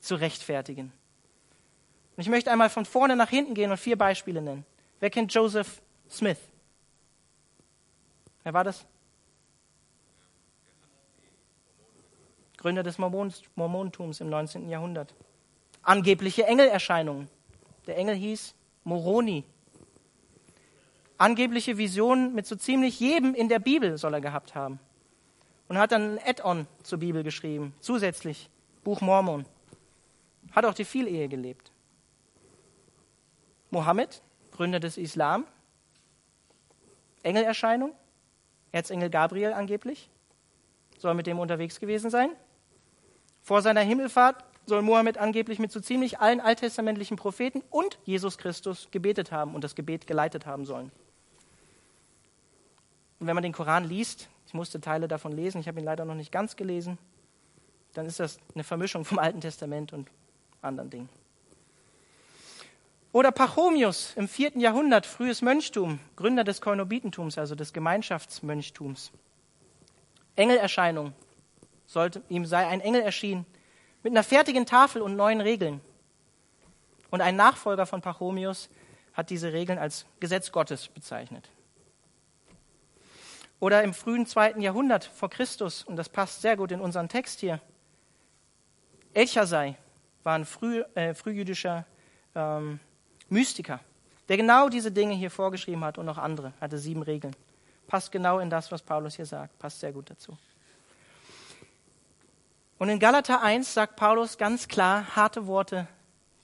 zu 0.01 0.15
rechtfertigen. 0.15 0.93
Und 2.17 2.23
ich 2.23 2.29
möchte 2.29 2.51
einmal 2.51 2.71
von 2.71 2.85
vorne 2.85 3.17
nach 3.17 3.31
hinten 3.31 3.55
gehen 3.55 3.71
und 3.71 3.77
vier 3.77 3.97
Beispiele 3.97 4.41
nennen. 4.41 4.65
Wer 5.01 5.11
kennt 5.11 5.35
Joseph 5.35 5.83
Smith? 6.09 6.39
Wer 8.45 8.55
war 8.55 8.65
das? 8.65 8.87
Gründer 12.57 12.83
des 12.83 12.99
Mormontums 12.99 14.21
im 14.21 14.31
19. 14.31 14.69
Jahrhundert. 14.69 15.15
Angebliche 15.83 16.47
Engelerscheinungen. 16.47 17.29
Der 17.87 17.99
Engel 17.99 18.15
hieß 18.15 18.55
Moroni 18.85 19.45
angebliche 21.19 21.79
Visionen 21.79 22.35
mit 22.35 22.47
so 22.47 22.57
ziemlich 22.57 23.01
jedem 23.01 23.35
in 23.35 23.49
der 23.49 23.59
Bibel 23.59 23.97
soll 23.99 24.15
er 24.15 24.21
gehabt 24.21 24.55
haben. 24.55 24.79
Und 25.69 25.79
hat 25.79 25.93
dann 25.93 26.19
ein 26.19 26.21
Add-on 26.25 26.67
zur 26.83 26.99
Bibel 26.99 27.23
geschrieben, 27.23 27.75
zusätzlich, 27.81 28.51
Buch 28.83 29.01
Mormon. 29.01 29.47
Hat 30.53 30.67
auch 30.67 30.75
die 30.75 30.85
Vielehe 30.85 31.29
gelebt. 31.29 31.73
Mohammed 33.71 34.23
Gründer 34.53 34.79
des 34.79 34.99
Islam. 34.99 35.47
Engelerscheinung. 37.23 37.93
Erzengel 38.75 39.09
Gabriel 39.09 39.53
angeblich. 39.53 40.11
Soll 40.99 41.15
mit 41.15 41.29
dem 41.29 41.39
unterwegs 41.39 41.79
gewesen 41.79 42.11
sein. 42.11 42.31
Vor 43.41 43.63
seiner 43.63 43.83
Himmelfahrt 43.83 44.45
soll 44.67 44.83
Mohammed 44.83 45.17
angeblich 45.17 45.61
mit 45.61 45.71
so 45.71 45.81
ziemlich 45.81 46.19
allen 46.19 46.41
alttestamentlichen 46.41 47.17
Propheten 47.17 47.63
und 47.71 47.99
Jesus 48.05 48.37
Christus 48.37 48.89
gebetet 48.91 49.31
haben 49.31 49.55
und 49.55 49.63
das 49.63 49.77
Gebet 49.77 50.07
geleitet 50.07 50.47
haben 50.47 50.65
sollen. 50.65 50.91
Und 53.21 53.29
wenn 53.29 53.35
man 53.35 53.45
den 53.45 53.53
Koran 53.53 53.85
liest, 53.85 54.29
ich 54.47 54.55
musste 54.55 54.81
Teile 54.81 55.07
davon 55.07 55.33
lesen, 55.33 55.61
ich 55.61 55.69
habe 55.69 55.79
ihn 55.79 55.85
leider 55.85 56.05
noch 56.05 56.15
nicht 56.15 56.33
ganz 56.33 56.57
gelesen, 56.57 56.99
dann 57.93 58.07
ist 58.07 58.19
das 58.19 58.39
eine 58.55 58.65
Vermischung 58.65 59.05
vom 59.05 59.21
Alten 59.21 59.41
Testament 59.41 59.93
und 59.93 60.09
anderen 60.63 60.91
Dingen. 60.91 61.09
Oder 63.15 63.31
Pachomius 63.31 64.13
im 64.17 64.27
vierten 64.27 64.59
Jahrhundert, 64.59 65.07
frühes 65.07 65.41
Mönchtum, 65.41 66.01
Gründer 66.17 66.43
des 66.43 66.61
Koinobitentums, 66.61 67.39
also 67.39 67.55
des 67.55 67.73
Gemeinschaftsmönchtums. 67.73 69.13
Engelerscheinung, 70.35 71.13
sollte, 71.87 72.25
ihm 72.29 72.45
sei 72.45 72.67
ein 72.67 72.81
Engel 72.81 73.03
erschienen, 73.03 73.47
mit 74.03 74.13
einer 74.13 74.25
fertigen 74.25 74.67
Tafel 74.67 75.01
und 75.01 75.15
neuen 75.15 75.41
Regeln. 75.41 75.81
Und 77.13 77.21
ein 77.21 77.37
Nachfolger 77.37 77.87
von 77.87 78.01
Pachomius 78.01 78.69
hat 79.13 79.31
diese 79.31 79.53
Regeln 79.53 79.79
als 79.79 80.07
Gesetz 80.19 80.51
Gottes 80.51 80.89
bezeichnet. 80.89 81.49
Oder 83.61 83.85
im 83.85 83.95
frühen 83.95 84.27
zweiten 84.27 84.61
Jahrhundert 84.61 85.05
vor 85.05 85.31
Christus, 85.31 85.85
und 85.85 85.95
das 85.95 86.09
passt 86.09 86.43
sehr 86.43 86.57
gut 86.57 86.73
in 86.73 86.81
unseren 86.81 87.09
Text 87.09 87.39
hier, 87.39 87.61
Elchasai 89.13 89.77
war 90.25 90.35
ein 90.35 90.45
früh, 90.45 90.81
äh, 90.97 91.15
frühjüdischer 91.15 91.87
ähm, 92.35 92.81
Mystiker, 93.35 93.81
der 94.29 94.39
genau 94.39 94.69
diese 94.69 94.91
Dinge 94.91 95.15
hier 95.15 95.31
vorgeschrieben 95.31 95.85
hat 95.85 95.99
und 95.99 96.07
noch 96.07 96.19
andere, 96.19 96.53
hatte 96.61 96.79
sieben 96.79 97.03
Regeln. 97.03 97.35
Passt 97.87 98.11
genau 98.11 98.39
in 98.39 98.49
das, 98.49 98.73
was 98.73 98.81
Paulus 98.81 99.17
hier 99.17 99.27
sagt, 99.27 99.59
passt 99.59 99.81
sehr 99.81 99.93
gut 99.93 100.09
dazu. 100.09 100.39
Und 102.79 102.89
in 102.89 102.99
Galater 102.99 103.43
1 103.43 103.75
sagt 103.75 103.97
Paulus 103.97 104.39
ganz 104.39 104.69
klar 104.69 105.15
harte 105.15 105.47
Worte 105.47 105.87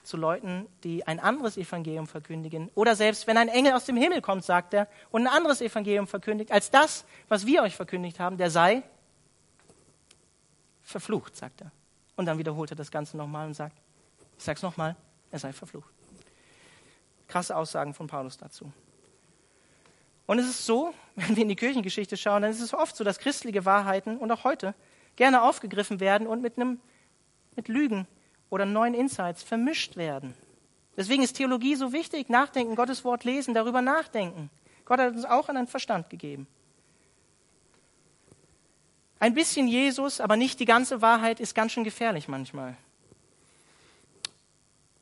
zu 0.02 0.16
Leuten, 0.16 0.66
die 0.84 1.06
ein 1.06 1.20
anderes 1.20 1.56
Evangelium 1.56 2.06
verkündigen. 2.06 2.70
Oder 2.74 2.96
selbst 2.96 3.26
wenn 3.26 3.36
ein 3.36 3.48
Engel 3.48 3.72
aus 3.72 3.84
dem 3.84 3.96
Himmel 3.96 4.20
kommt, 4.20 4.44
sagt 4.44 4.74
er, 4.74 4.88
und 5.10 5.22
ein 5.22 5.32
anderes 5.32 5.60
Evangelium 5.60 6.06
verkündigt 6.06 6.52
als 6.52 6.70
das, 6.70 7.04
was 7.28 7.46
wir 7.46 7.62
euch 7.62 7.76
verkündigt 7.76 8.18
haben, 8.20 8.36
der 8.36 8.50
sei 8.50 8.82
verflucht, 10.82 11.36
sagt 11.36 11.60
er. 11.60 11.70
Und 12.16 12.26
dann 12.26 12.38
wiederholt 12.38 12.70
er 12.70 12.76
das 12.76 12.90
Ganze 12.90 13.16
nochmal 13.16 13.46
und 13.46 13.54
sagt, 13.54 13.76
ich 14.36 14.44
sag's 14.44 14.62
nochmal, 14.62 14.96
er 15.30 15.38
sei 15.38 15.52
verflucht. 15.52 15.99
Krasse 17.30 17.56
Aussagen 17.56 17.94
von 17.94 18.06
Paulus 18.06 18.36
dazu. 18.36 18.72
Und 20.26 20.38
es 20.38 20.48
ist 20.48 20.66
so, 20.66 20.92
wenn 21.16 21.36
wir 21.36 21.42
in 21.42 21.48
die 21.48 21.56
Kirchengeschichte 21.56 22.16
schauen, 22.16 22.42
dann 22.42 22.50
ist 22.50 22.60
es 22.60 22.74
oft 22.74 22.94
so, 22.94 23.04
dass 23.04 23.18
christliche 23.18 23.64
Wahrheiten 23.64 24.18
und 24.18 24.30
auch 24.30 24.44
heute 24.44 24.74
gerne 25.16 25.42
aufgegriffen 25.42 26.00
werden 26.00 26.26
und 26.26 26.42
mit, 26.42 26.56
einem, 26.56 26.80
mit 27.56 27.68
Lügen 27.68 28.06
oder 28.48 28.66
neuen 28.66 28.94
Insights 28.94 29.42
vermischt 29.42 29.96
werden. 29.96 30.34
Deswegen 30.96 31.22
ist 31.22 31.36
Theologie 31.36 31.76
so 31.76 31.92
wichtig. 31.92 32.28
Nachdenken, 32.28 32.76
Gottes 32.76 33.04
Wort 33.04 33.24
lesen, 33.24 33.54
darüber 33.54 33.80
nachdenken. 33.80 34.50
Gott 34.84 34.98
hat 34.98 35.14
uns 35.14 35.24
auch 35.24 35.48
einen 35.48 35.66
Verstand 35.66 36.10
gegeben. 36.10 36.46
Ein 39.18 39.34
bisschen 39.34 39.68
Jesus, 39.68 40.20
aber 40.20 40.36
nicht 40.36 40.60
die 40.60 40.64
ganze 40.64 41.02
Wahrheit 41.02 41.40
ist 41.40 41.54
ganz 41.54 41.72
schön 41.72 41.84
gefährlich 41.84 42.26
manchmal. 42.26 42.76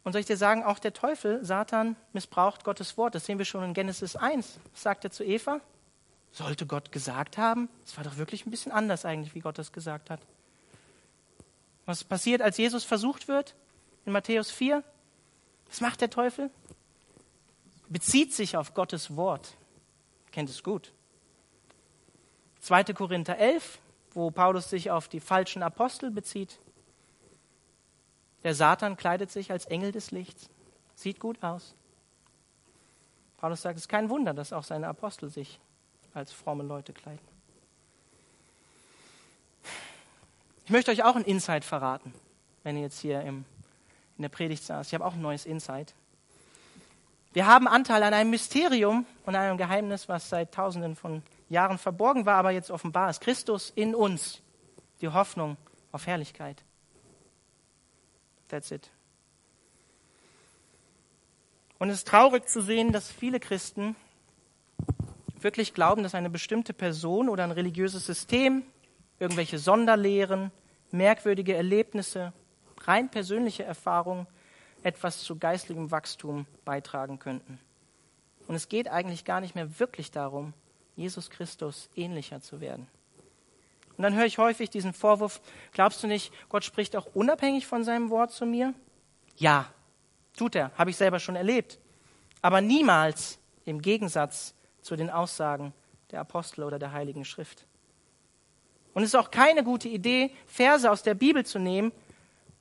Und 0.08 0.12
soll 0.12 0.20
ich 0.20 0.26
dir 0.26 0.38
sagen, 0.38 0.64
auch 0.64 0.78
der 0.78 0.94
Teufel, 0.94 1.44
Satan, 1.44 1.94
missbraucht 2.14 2.64
Gottes 2.64 2.96
Wort. 2.96 3.14
Das 3.14 3.26
sehen 3.26 3.36
wir 3.36 3.44
schon 3.44 3.62
in 3.62 3.74
Genesis 3.74 4.16
1. 4.16 4.58
Was 4.72 4.82
sagt 4.82 5.04
er 5.04 5.10
zu 5.10 5.22
Eva? 5.22 5.60
Sollte 6.32 6.64
Gott 6.64 6.92
gesagt 6.92 7.36
haben? 7.36 7.68
Es 7.84 7.94
war 7.98 8.04
doch 8.04 8.16
wirklich 8.16 8.46
ein 8.46 8.50
bisschen 8.50 8.72
anders 8.72 9.04
eigentlich, 9.04 9.34
wie 9.34 9.40
Gott 9.40 9.58
das 9.58 9.70
gesagt 9.70 10.08
hat. 10.08 10.20
Was 11.84 12.04
passiert, 12.04 12.40
als 12.40 12.56
Jesus 12.56 12.84
versucht 12.84 13.28
wird? 13.28 13.54
In 14.06 14.12
Matthäus 14.12 14.50
4. 14.50 14.82
Was 15.68 15.82
macht 15.82 16.00
der 16.00 16.08
Teufel? 16.08 16.48
Bezieht 17.90 18.32
sich 18.32 18.56
auf 18.56 18.72
Gottes 18.72 19.14
Wort. 19.14 19.58
Kennt 20.32 20.48
es 20.48 20.62
gut. 20.62 20.90
2. 22.60 22.84
Korinther 22.94 23.36
11, 23.36 23.78
wo 24.14 24.30
Paulus 24.30 24.70
sich 24.70 24.90
auf 24.90 25.08
die 25.08 25.20
falschen 25.20 25.62
Apostel 25.62 26.10
bezieht. 26.10 26.60
Der 28.44 28.54
Satan 28.54 28.96
kleidet 28.96 29.30
sich 29.30 29.50
als 29.50 29.66
Engel 29.66 29.92
des 29.92 30.10
Lichts. 30.10 30.48
Sieht 30.94 31.20
gut 31.20 31.42
aus. 31.42 31.74
Paulus 33.38 33.62
sagt, 33.62 33.76
es 33.76 33.84
ist 33.84 33.88
kein 33.88 34.10
Wunder, 34.10 34.34
dass 34.34 34.52
auch 34.52 34.64
seine 34.64 34.88
Apostel 34.88 35.30
sich 35.30 35.60
als 36.14 36.32
fromme 36.32 36.64
Leute 36.64 36.92
kleiden. 36.92 37.26
Ich 40.64 40.70
möchte 40.70 40.90
euch 40.90 41.04
auch 41.04 41.16
ein 41.16 41.24
Insight 41.24 41.64
verraten, 41.64 42.12
wenn 42.62 42.76
ihr 42.76 42.82
jetzt 42.82 43.00
hier 43.00 43.22
im, 43.22 43.44
in 44.16 44.22
der 44.22 44.28
Predigt 44.28 44.64
saß. 44.64 44.88
Ich 44.88 44.94
habe 44.94 45.04
auch 45.04 45.14
ein 45.14 45.22
neues 45.22 45.46
Insight. 45.46 45.94
Wir 47.32 47.46
haben 47.46 47.68
Anteil 47.68 48.02
an 48.02 48.12
einem 48.12 48.30
Mysterium 48.30 49.06
und 49.24 49.36
einem 49.36 49.56
Geheimnis, 49.56 50.08
was 50.08 50.28
seit 50.28 50.52
Tausenden 50.52 50.96
von 50.96 51.22
Jahren 51.48 51.78
verborgen 51.78 52.26
war, 52.26 52.36
aber 52.36 52.50
jetzt 52.50 52.70
offenbar 52.70 53.10
ist. 53.10 53.20
Christus 53.20 53.72
in 53.74 53.94
uns, 53.94 54.40
die 55.00 55.08
Hoffnung 55.08 55.56
auf 55.92 56.06
Herrlichkeit. 56.06 56.62
That's 58.48 58.70
it. 58.70 58.90
Und 61.78 61.90
es 61.90 61.98
ist 61.98 62.08
traurig 62.08 62.48
zu 62.48 62.60
sehen, 62.60 62.92
dass 62.92 63.10
viele 63.10 63.38
Christen 63.38 63.94
wirklich 65.40 65.74
glauben, 65.74 66.02
dass 66.02 66.14
eine 66.14 66.30
bestimmte 66.30 66.72
Person 66.72 67.28
oder 67.28 67.44
ein 67.44 67.52
religiöses 67.52 68.04
System, 68.04 68.64
irgendwelche 69.20 69.58
Sonderlehren, 69.58 70.50
merkwürdige 70.90 71.54
Erlebnisse, 71.54 72.32
rein 72.84 73.10
persönliche 73.10 73.62
Erfahrungen 73.62 74.26
etwas 74.82 75.20
zu 75.20 75.38
geistlichem 75.38 75.90
Wachstum 75.90 76.46
beitragen 76.64 77.18
könnten. 77.18 77.60
Und 78.46 78.54
es 78.54 78.68
geht 78.68 78.88
eigentlich 78.88 79.24
gar 79.24 79.40
nicht 79.40 79.54
mehr 79.54 79.78
wirklich 79.78 80.10
darum, 80.10 80.54
Jesus 80.96 81.30
Christus 81.30 81.90
ähnlicher 81.94 82.40
zu 82.40 82.60
werden. 82.60 82.88
Und 83.98 84.04
dann 84.04 84.14
höre 84.14 84.26
ich 84.26 84.38
häufig 84.38 84.70
diesen 84.70 84.92
Vorwurf, 84.92 85.40
glaubst 85.72 86.02
du 86.02 86.06
nicht, 86.06 86.32
Gott 86.48 86.64
spricht 86.64 86.94
auch 86.94 87.06
unabhängig 87.14 87.66
von 87.66 87.82
seinem 87.82 88.10
Wort 88.10 88.30
zu 88.30 88.46
mir? 88.46 88.72
Ja, 89.36 89.66
tut 90.36 90.54
er, 90.54 90.70
habe 90.78 90.90
ich 90.90 90.96
selber 90.96 91.18
schon 91.18 91.34
erlebt. 91.34 91.80
Aber 92.40 92.60
niemals 92.60 93.40
im 93.64 93.82
Gegensatz 93.82 94.54
zu 94.82 94.94
den 94.94 95.10
Aussagen 95.10 95.74
der 96.12 96.20
Apostel 96.20 96.62
oder 96.62 96.78
der 96.78 96.92
Heiligen 96.92 97.24
Schrift. 97.24 97.66
Und 98.94 99.02
es 99.02 99.10
ist 99.10 99.16
auch 99.16 99.32
keine 99.32 99.64
gute 99.64 99.88
Idee, 99.88 100.30
Verse 100.46 100.88
aus 100.88 101.02
der 101.02 101.14
Bibel 101.14 101.44
zu 101.44 101.58
nehmen 101.58 101.90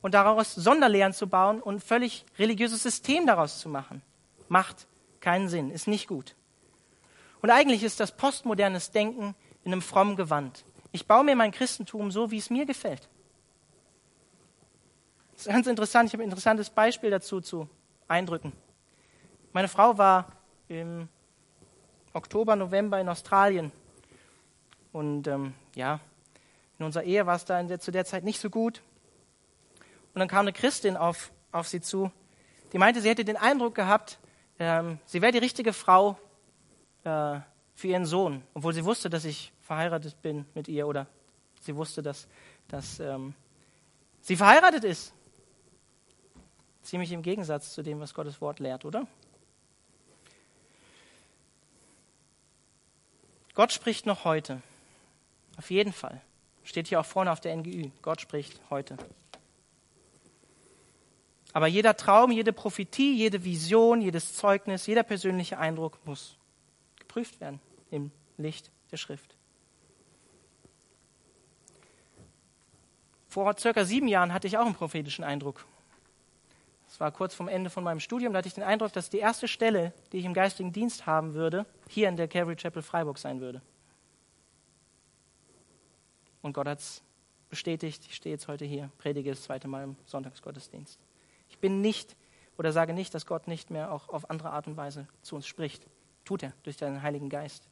und 0.02 0.16
daraus 0.16 0.56
Sonderlehren 0.56 1.14
zu 1.14 1.28
bauen 1.28 1.62
und 1.62 1.76
ein 1.76 1.80
völlig 1.80 2.26
religiöses 2.40 2.82
System 2.82 3.28
daraus 3.28 3.60
zu 3.60 3.70
machen. 3.70 4.02
Macht 4.50 4.88
keinen 5.20 5.50
Sinn, 5.50 5.70
ist 5.70 5.88
nicht 5.88 6.08
gut. 6.08 6.36
Und 7.44 7.52
eigentlich 7.52 7.84
ist 7.84 8.00
das 8.00 8.12
postmodernes 8.12 8.90
Denken 8.90 9.36
in 9.64 9.72
einem 9.72 9.84
frommen 9.84 10.16
Gewand. 10.16 10.66
Ich 10.92 11.06
baue 11.06 11.24
mir 11.24 11.36
mein 11.36 11.52
Christentum 11.52 12.12
so, 12.12 12.32
wie 12.32 12.38
es 12.38 12.50
mir 12.50 12.66
gefällt. 12.66 13.08
Das 15.34 15.46
ist 15.46 15.54
ganz 15.54 15.68
interessant. 15.68 16.08
Ich 16.08 16.14
habe 16.14 16.24
ein 16.24 16.30
interessantes 16.30 16.70
Beispiel 16.70 17.12
dazu 17.12 17.42
zu 17.42 17.70
eindrücken. 18.08 18.54
Meine 19.54 19.68
Frau 19.68 19.98
war 19.98 20.32
im 20.68 21.10
Oktober, 22.14 22.56
November 22.56 23.00
in 23.00 23.10
Australien. 23.10 23.72
Und 24.92 25.28
ähm, 25.28 25.54
ja, 25.76 26.00
in 26.80 26.86
unserer 26.86 27.04
Ehe 27.04 27.26
war 27.26 27.36
es 27.36 27.46
da 27.46 27.62
der, 27.62 27.80
zu 27.80 27.92
der 27.92 28.06
Zeit 28.06 28.24
nicht 28.24 28.40
so 28.40 28.50
gut. 28.50 28.82
Und 30.14 30.20
dann 30.20 30.28
kam 30.28 30.42
eine 30.42 30.54
Christin 30.54 30.98
auf, 30.98 31.32
auf 31.52 31.68
sie 31.68 31.82
zu, 31.82 32.12
die 32.74 32.78
meinte, 32.78 33.02
sie 33.02 33.10
hätte 33.10 33.24
den 33.24 33.38
Eindruck 33.38 33.76
gehabt, 33.76 34.20
ähm, 34.60 35.00
sie 35.06 35.22
wäre 35.22 35.32
die 35.32 35.38
richtige 35.38 35.74
Frau 35.74 36.18
äh, 37.04 37.40
für 37.76 37.88
ihren 37.88 38.06
Sohn, 38.06 38.44
obwohl 38.54 38.74
sie 38.74 38.84
wusste, 38.84 39.10
dass 39.10 39.26
ich 39.26 39.54
verheiratet 39.68 40.22
bin 40.22 40.46
mit 40.56 40.70
ihr 40.70 40.88
oder 40.88 41.08
sie 41.60 41.76
wusste, 41.76 42.02
dass, 42.02 42.28
dass 42.70 43.02
ähm, 43.02 43.34
sie 44.22 44.38
verheiratet 44.38 44.86
ist. 44.86 45.14
Ziemlich 46.84 47.12
im 47.12 47.22
Gegensatz 47.22 47.74
zu 47.74 47.84
dem, 47.84 48.00
was 48.00 48.14
Gottes 48.14 48.40
Wort 48.40 48.60
lehrt, 48.60 48.86
oder? 48.86 49.06
Gott 53.56 53.74
spricht 53.74 54.06
noch 54.06 54.24
heute. 54.24 54.62
Auf 55.58 55.70
jeden 55.70 55.92
Fall. 55.92 56.22
Steht 56.64 56.88
hier 56.88 57.02
auch 57.02 57.06
vorne 57.06 57.32
auf 57.32 57.42
der 57.42 57.54
NGÜ. 57.58 57.90
Gott 58.02 58.22
spricht 58.22 58.62
heute. 58.70 58.96
Aber 61.52 61.68
jeder 61.68 61.98
Traum, 61.98 62.32
jede 62.32 62.54
Prophetie, 62.54 63.18
jede 63.18 63.44
Vision, 63.44 64.02
jedes 64.02 64.36
Zeugnis, 64.36 64.86
jeder 64.86 65.04
persönliche 65.04 65.58
Eindruck 65.58 66.00
muss 66.06 66.38
geprüft 67.00 67.42
werden 67.42 67.60
im 67.92 68.12
Licht 68.38 68.72
der 68.92 68.98
Schrift. 68.98 69.37
Vor 73.38 73.56
circa 73.56 73.86
sieben 73.86 74.08
Jahren 74.08 74.34
hatte 74.34 74.48
ich 74.48 74.58
auch 74.58 74.66
einen 74.66 74.74
prophetischen 74.74 75.24
Eindruck. 75.24 75.64
Das 76.88 77.00
war 77.00 77.12
kurz 77.12 77.36
vom 77.36 77.48
Ende 77.48 77.70
von 77.70 77.84
meinem 77.84 78.00
Studium. 78.00 78.34
Da 78.34 78.40
hatte 78.40 78.48
ich 78.48 78.56
den 78.56 78.64
Eindruck, 78.64 78.94
dass 78.94 79.12
die 79.12 79.20
erste 79.20 79.48
Stelle, 79.48 79.94
die 80.12 80.18
ich 80.18 80.26
im 80.26 80.34
geistigen 80.34 80.74
Dienst 80.74 81.06
haben 81.06 81.36
würde, 81.36 81.68
hier 81.88 82.10
in 82.10 82.18
der 82.18 82.28
Calvary 82.28 82.56
Chapel 82.56 82.82
Freiburg 82.82 83.20
sein 83.20 83.40
würde. 83.40 83.62
Und 86.42 86.54
Gott 86.54 86.68
hat 86.68 86.80
es 86.80 87.04
bestätigt. 87.48 88.08
Ich 88.08 88.16
stehe 88.16 88.34
jetzt 88.34 88.48
heute 88.48 88.66
hier, 88.66 88.90
predige 88.98 89.30
das 89.30 89.44
zweite 89.44 89.68
Mal 89.68 89.84
im 89.84 89.98
Sonntagsgottesdienst. 90.08 91.00
Ich 91.50 91.60
bin 91.60 91.80
nicht 91.80 92.16
oder 92.58 92.72
sage 92.72 92.92
nicht, 92.92 93.14
dass 93.14 93.28
Gott 93.28 93.48
nicht 93.48 93.70
mehr 93.70 93.92
auch 93.92 94.10
auf 94.10 94.32
andere 94.32 94.50
Art 94.50 94.66
und 94.66 94.78
Weise 94.78 95.08
zu 95.22 95.36
uns 95.36 95.46
spricht. 95.46 95.86
Tut 96.26 96.42
er 96.42 96.54
durch 96.64 96.78
seinen 96.78 97.04
Heiligen 97.04 97.30
Geist. 97.30 97.67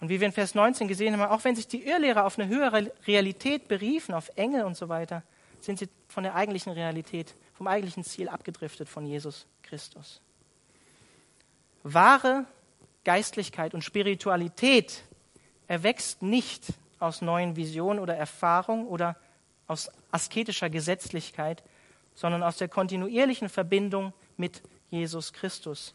Und 0.00 0.08
wie 0.08 0.20
wir 0.20 0.26
in 0.26 0.32
Vers 0.32 0.54
19 0.54 0.86
gesehen 0.86 1.18
haben, 1.18 1.30
auch 1.30 1.44
wenn 1.44 1.56
sich 1.56 1.66
die 1.66 1.84
Irrlehrer 1.86 2.24
auf 2.24 2.38
eine 2.38 2.48
höhere 2.48 2.92
Realität 3.06 3.68
beriefen, 3.68 4.14
auf 4.14 4.30
Engel 4.36 4.64
und 4.64 4.76
so 4.76 4.88
weiter, 4.88 5.22
sind 5.60 5.78
sie 5.78 5.88
von 6.06 6.22
der 6.22 6.34
eigentlichen 6.34 6.72
Realität, 6.72 7.34
vom 7.54 7.66
eigentlichen 7.66 8.04
Ziel 8.04 8.28
abgedriftet 8.28 8.88
von 8.88 9.06
Jesus 9.06 9.46
Christus. 9.62 10.20
Wahre 11.82 12.44
Geistlichkeit 13.04 13.74
und 13.74 13.82
Spiritualität 13.82 15.02
erwächst 15.66 16.22
nicht 16.22 16.66
aus 16.98 17.22
neuen 17.22 17.56
Visionen 17.56 18.00
oder 18.00 18.14
Erfahrungen 18.16 18.86
oder 18.86 19.16
aus 19.66 19.90
asketischer 20.10 20.70
Gesetzlichkeit, 20.70 21.62
sondern 22.14 22.42
aus 22.42 22.56
der 22.56 22.68
kontinuierlichen 22.68 23.48
Verbindung 23.48 24.12
mit 24.36 24.62
Jesus 24.90 25.32
Christus, 25.32 25.94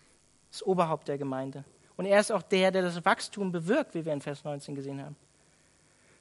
das 0.52 0.64
Oberhaupt 0.64 1.08
der 1.08 1.18
Gemeinde. 1.18 1.66
Und 1.96 2.06
er 2.06 2.20
ist 2.20 2.32
auch 2.32 2.42
der, 2.42 2.72
der 2.72 2.82
das 2.82 3.06
Wachstum 3.06 3.52
bewirkt, 3.52 3.94
wie 3.96 4.06
wir 4.06 4.14
in 4.14 4.22
Vers 4.22 4.44
19 4.44 4.76
gesehen 4.76 5.02
haben. 5.02 5.16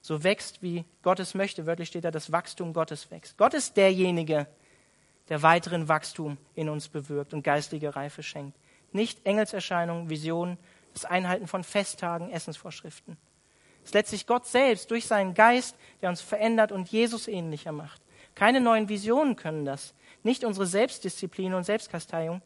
So 0.00 0.24
wächst, 0.24 0.62
wie 0.62 0.84
Gott 1.02 1.20
es 1.20 1.34
möchte. 1.34 1.66
Wörtlich 1.66 1.88
steht 1.88 2.04
da, 2.04 2.10
das 2.10 2.32
Wachstum 2.32 2.72
Gottes 2.72 3.10
wächst. 3.10 3.38
Gott 3.38 3.54
ist 3.54 3.76
derjenige, 3.76 4.46
der 5.28 5.42
weiteren 5.42 5.88
Wachstum 5.88 6.36
in 6.54 6.68
uns 6.68 6.88
bewirkt 6.88 7.32
und 7.32 7.42
geistige 7.42 7.94
Reife 7.94 8.22
schenkt. 8.22 8.58
Nicht 8.90 9.24
Engelserscheinungen, 9.24 10.10
Visionen, 10.10 10.58
das 10.92 11.04
Einhalten 11.04 11.46
von 11.46 11.64
Festtagen, 11.64 12.30
Essensvorschriften. 12.30 13.16
Es 13.82 13.90
ist 13.90 13.94
letztlich 13.94 14.26
Gott 14.26 14.46
selbst 14.46 14.90
durch 14.90 15.06
seinen 15.06 15.34
Geist, 15.34 15.76
der 16.02 16.10
uns 16.10 16.20
verändert 16.20 16.72
und 16.72 16.88
Jesus 16.90 17.28
ähnlicher 17.28 17.72
macht. 17.72 18.02
Keine 18.34 18.60
neuen 18.60 18.88
Visionen 18.88 19.36
können 19.36 19.64
das. 19.64 19.94
Nicht 20.22 20.44
unsere 20.44 20.66
Selbstdisziplin 20.66 21.54
und 21.54 21.64
Selbstkasteiung 21.64 22.42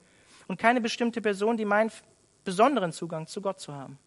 und 0.47 0.59
keine 0.59 0.81
bestimmte 0.81 1.21
Person, 1.21 1.57
die 1.57 1.65
meint, 1.65 1.93
besonderen 2.47 2.93
Zugang 2.93 3.27
zu 3.27 3.43
Gott 3.43 3.61
zu 3.61 3.75
haben. 3.75 3.99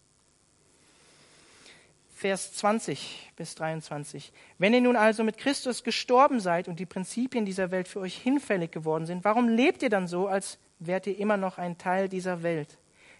Vers 2.16 2.52
20 2.54 3.32
bis 3.36 3.54
23. 3.54 4.32
Wenn 4.58 4.74
ihr 4.74 4.80
nun 4.80 4.96
also 4.96 5.22
mit 5.22 5.38
Christus 5.38 5.84
gestorben 5.84 6.40
seid 6.40 6.66
und 6.66 6.80
die 6.80 6.86
Prinzipien 6.86 7.46
dieser 7.46 7.70
Welt 7.70 7.86
für 7.86 8.00
euch 8.00 8.16
hinfällig 8.16 8.72
geworden 8.72 9.06
sind, 9.06 9.24
warum 9.24 9.48
lebt 9.48 9.82
ihr 9.82 9.88
dann 9.88 10.08
so, 10.08 10.26
als 10.26 10.58
wärt 10.80 11.06
ihr 11.06 11.16
immer 11.18 11.36
noch 11.36 11.56
ein 11.56 11.78
Teil 11.78 12.08
dieser 12.08 12.42
Welt? 12.42 12.76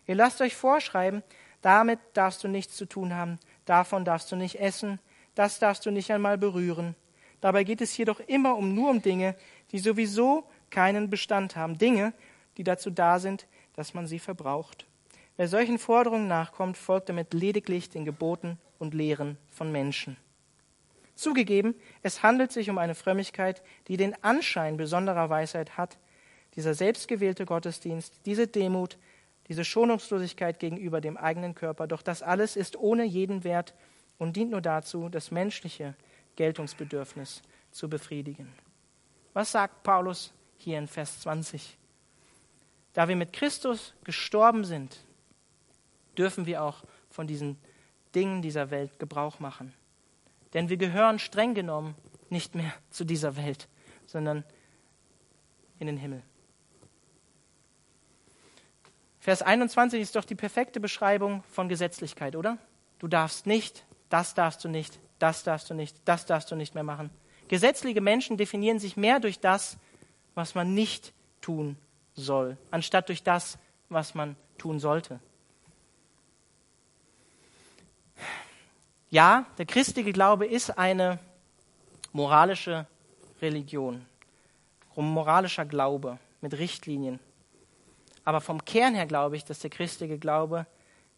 Ihr 0.07 0.17
lasst 0.17 0.41
euch 0.41 0.57
vorschreiben, 0.57 1.23
damit 1.63 1.99
darfst 2.15 2.43
du 2.43 2.49
nichts 2.49 2.77
zu 2.77 2.85
tun 2.85 3.15
haben, 3.15 3.39
davon 3.65 4.05
darfst 4.05 4.33
du 4.33 4.37
nicht 4.37 4.61
essen, 4.61 4.99
das 5.35 5.59
darfst 5.59 5.87
du 5.87 5.91
nicht 5.91 6.11
einmal 6.11 6.37
berühren. 6.37 6.95
Dabei 7.41 7.65
geht 7.65 7.81
es 7.81 7.97
jedoch 7.97 8.21
immer 8.21 8.57
um 8.57 8.75
nur 8.75 8.91
um 8.91 9.01
Dinge, 9.01 9.35
die 9.73 9.79
sowieso 9.79 10.45
keinen 10.69 11.09
Bestand 11.09 11.57
haben, 11.57 11.79
Dinge, 11.79 12.13
die 12.57 12.65
dazu 12.65 12.91
da 12.91 13.19
sind, 13.19 13.47
dass 13.77 13.95
man 13.95 14.07
sie 14.07 14.19
verbraucht. 14.19 14.87
Wer 15.41 15.49
solchen 15.49 15.79
Forderungen 15.79 16.29
nachkommt, 16.29 16.77
folgt 16.77 17.09
damit 17.09 17.33
lediglich 17.33 17.89
den 17.89 18.05
Geboten 18.05 18.59
und 18.79 18.93
Lehren 18.93 19.39
von 19.49 19.73
Menschen. 19.73 20.19
Zugegeben, 21.15 21.75
es 22.03 22.23
handelt 22.23 22.53
sich 22.53 22.69
um 22.69 22.77
eine 22.77 22.95
Frömmigkeit, 22.95 23.63
die 23.89 23.97
den 23.97 24.23
Anschein 24.23 24.77
besonderer 24.77 25.31
Weisheit 25.31 25.79
hat. 25.79 25.97
Dieser 26.57 26.75
selbstgewählte 26.75 27.47
Gottesdienst, 27.47 28.21
diese 28.27 28.49
Demut, 28.49 28.99
diese 29.49 29.65
Schonungslosigkeit 29.65 30.59
gegenüber 30.59 31.01
dem 31.01 31.17
eigenen 31.17 31.55
Körper, 31.55 31.87
doch 31.87 32.03
das 32.03 32.21
alles 32.21 32.55
ist 32.55 32.77
ohne 32.77 33.05
jeden 33.05 33.43
Wert 33.43 33.73
und 34.19 34.37
dient 34.37 34.51
nur 34.51 34.61
dazu, 34.61 35.09
das 35.09 35.31
menschliche 35.31 35.95
Geltungsbedürfnis 36.37 37.41
zu 37.71 37.89
befriedigen. 37.89 38.53
Was 39.33 39.53
sagt 39.53 39.85
Paulus 39.85 40.35
hier 40.59 40.77
in 40.77 40.87
Vers 40.87 41.21
20? 41.21 41.79
Da 42.93 43.09
wir 43.09 43.17
mit 43.17 43.33
Christus 43.33 43.95
gestorben 44.05 44.67
sind, 44.67 44.99
dürfen 46.21 46.45
wir 46.45 46.63
auch 46.63 46.85
von 47.11 47.27
diesen 47.27 47.57
Dingen 48.15 48.43
dieser 48.43 48.71
Welt 48.71 48.99
Gebrauch 48.99 49.41
machen. 49.41 49.73
Denn 50.53 50.69
wir 50.69 50.77
gehören 50.77 51.19
streng 51.19 51.55
genommen 51.55 51.95
nicht 52.29 52.55
mehr 52.55 52.73
zu 52.91 53.05
dieser 53.05 53.37
Welt, 53.37 53.69
sondern 54.07 54.45
in 55.79 55.87
den 55.87 55.97
Himmel. 55.97 56.23
Vers 59.19 59.43
21 59.43 60.01
ist 60.01 60.15
doch 60.17 60.25
die 60.25 60.35
perfekte 60.35 60.79
Beschreibung 60.79 61.43
von 61.45 61.69
Gesetzlichkeit, 61.69 62.37
oder? 62.37 62.59
Du 62.99 63.09
darfst 63.09 63.47
nicht, 63.47 63.85
das 64.11 64.35
darfst 64.35 64.63
du 64.65 64.69
nicht, 64.69 64.99
das 65.19 65.43
darfst 65.43 65.71
du 65.71 65.75
nicht, 65.75 65.97
das 66.05 66.27
darfst 66.27 66.51
du 66.51 66.57
nicht 66.57 66.75
mehr 66.75 66.85
machen. 66.85 67.11
Gesetzliche 67.49 68.01
Menschen 68.01 68.37
definieren 68.37 68.79
sich 68.79 68.97
mehr 68.97 69.21
durch 69.21 69.41
das, 69.41 69.79
was 70.35 70.55
man 70.55 70.75
nicht 70.75 71.13
tun 71.41 71.77
soll, 72.15 72.59
anstatt 72.71 73.09
durch 73.09 73.23
das, 73.23 73.59
was 73.89 74.15
man 74.15 74.37
tun 74.59 74.79
sollte. 74.81 75.21
Ja, 79.11 79.45
der 79.59 79.67
christliche 79.67 80.13
Glaube 80.13 80.47
ist 80.47 80.79
eine 80.79 81.19
moralische 82.13 82.87
Religion, 83.43 84.07
moralischer 84.95 85.65
Glaube 85.65 86.19
mit 86.41 86.57
Richtlinien. 86.57 87.19
Aber 88.25 88.41
vom 88.41 88.65
Kern 88.65 88.95
her 88.95 89.07
glaube 89.07 89.37
ich, 89.37 89.45
dass 89.45 89.59
der 89.59 89.71
christliche 89.71 90.17
Glaube 90.19 90.67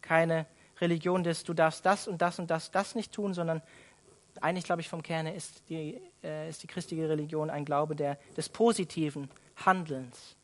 keine 0.01 0.47
Religion 0.81 1.23
ist, 1.25 1.47
du 1.47 1.53
darfst 1.53 1.85
das 1.85 2.07
und 2.07 2.19
das 2.19 2.39
und 2.39 2.49
das, 2.49 2.71
das 2.71 2.95
nicht 2.95 3.11
tun, 3.11 3.35
sondern 3.35 3.61
eigentlich 4.41 4.65
glaube 4.65 4.81
ich 4.81 4.89
vom 4.89 5.03
Kern 5.03 5.27
her 5.27 5.35
ist 5.35 5.69
die, 5.69 6.01
äh, 6.23 6.49
ist 6.49 6.63
die 6.63 6.67
christliche 6.67 7.07
Religion 7.07 7.51
ein 7.51 7.63
Glaube 7.63 7.95
der, 7.95 8.17
des 8.35 8.49
positiven 8.49 9.29
Handelns. 9.55 10.35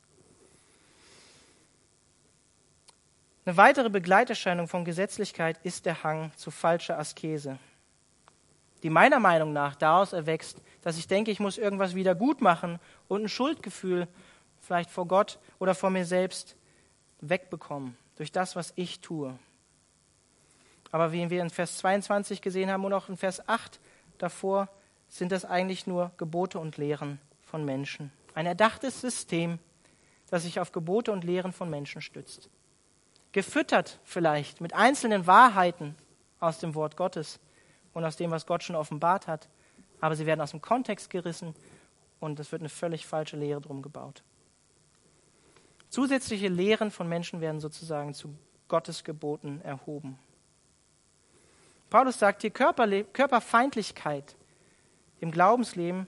Eine 3.49 3.57
weitere 3.57 3.89
Begleiterscheinung 3.89 4.67
von 4.67 4.85
Gesetzlichkeit 4.85 5.59
ist 5.63 5.87
der 5.87 6.03
Hang 6.03 6.31
zu 6.35 6.51
falscher 6.51 6.99
Askese, 6.99 7.57
die 8.83 8.91
meiner 8.91 9.19
Meinung 9.19 9.53
nach 9.53 9.73
daraus 9.73 10.13
erwächst, 10.13 10.61
dass 10.83 10.99
ich 10.99 11.07
denke, 11.07 11.31
ich 11.31 11.39
muss 11.39 11.57
irgendwas 11.57 11.95
wieder 11.95 12.13
gut 12.13 12.41
machen 12.41 12.77
und 13.07 13.23
ein 13.23 13.27
Schuldgefühl 13.27 14.07
vielleicht 14.59 14.91
vor 14.91 15.07
Gott 15.07 15.39
oder 15.57 15.73
vor 15.73 15.89
mir 15.89 16.05
selbst 16.05 16.55
wegbekommen 17.21 17.97
durch 18.17 18.31
das, 18.31 18.55
was 18.55 18.71
ich 18.75 18.99
tue. 18.99 19.33
Aber 20.91 21.11
wie 21.11 21.27
wir 21.31 21.41
in 21.41 21.49
Vers 21.49 21.79
22 21.79 22.43
gesehen 22.43 22.69
haben 22.69 22.85
und 22.85 22.93
auch 22.93 23.09
in 23.09 23.17
Vers 23.17 23.49
8 23.49 23.79
davor, 24.19 24.69
sind 25.07 25.31
das 25.31 25.43
eigentlich 25.43 25.87
nur 25.87 26.11
Gebote 26.17 26.59
und 26.59 26.77
Lehren 26.77 27.19
von 27.41 27.65
Menschen. 27.65 28.11
Ein 28.35 28.45
erdachtes 28.45 29.01
System, 29.01 29.57
das 30.29 30.43
sich 30.43 30.59
auf 30.59 30.71
Gebote 30.71 31.11
und 31.11 31.23
Lehren 31.23 31.51
von 31.51 31.67
Menschen 31.71 32.03
stützt 32.03 32.47
gefüttert 33.31 33.99
vielleicht 34.03 34.61
mit 34.61 34.73
einzelnen 34.73 35.27
Wahrheiten 35.27 35.95
aus 36.39 36.59
dem 36.59 36.75
Wort 36.75 36.97
Gottes 36.97 37.39
und 37.93 38.03
aus 38.05 38.15
dem, 38.15 38.31
was 38.31 38.45
Gott 38.45 38.63
schon 38.63 38.75
offenbart 38.75 39.27
hat, 39.27 39.49
aber 40.01 40.15
sie 40.15 40.25
werden 40.25 40.41
aus 40.41 40.51
dem 40.51 40.61
Kontext 40.61 41.09
gerissen 41.09 41.55
und 42.19 42.39
es 42.39 42.51
wird 42.51 42.61
eine 42.61 42.69
völlig 42.69 43.05
falsche 43.05 43.37
Lehre 43.37 43.61
drum 43.61 43.81
gebaut. 43.81 44.23
Zusätzliche 45.89 46.47
Lehren 46.47 46.91
von 46.91 47.09
Menschen 47.09 47.41
werden 47.41 47.59
sozusagen 47.59 48.13
zu 48.13 48.35
Gottes 48.67 49.03
Geboten 49.03 49.61
erhoben. 49.61 50.19
Paulus 51.89 52.19
sagt 52.19 52.41
hier, 52.41 52.51
Körperle 52.51 53.03
Körperfeindlichkeit 53.03 54.35
im 55.19 55.31
Glaubensleben 55.31 56.07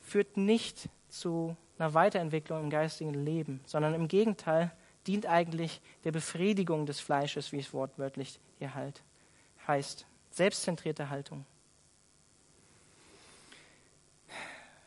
führt 0.00 0.36
nicht 0.38 0.88
zu 1.08 1.56
einer 1.78 1.92
Weiterentwicklung 1.92 2.64
im 2.64 2.70
geistigen 2.70 3.12
Leben, 3.12 3.60
sondern 3.66 3.94
im 3.94 4.08
Gegenteil 4.08 4.72
dient 5.06 5.26
eigentlich 5.26 5.80
der 6.04 6.12
Befriedigung 6.12 6.86
des 6.86 7.00
Fleisches, 7.00 7.52
wie 7.52 7.58
es 7.58 7.72
wortwörtlich 7.72 8.38
hier 8.58 8.74
halt 8.74 9.02
heißt. 9.66 10.06
Selbstzentrierte 10.30 11.10
Haltung. 11.10 11.44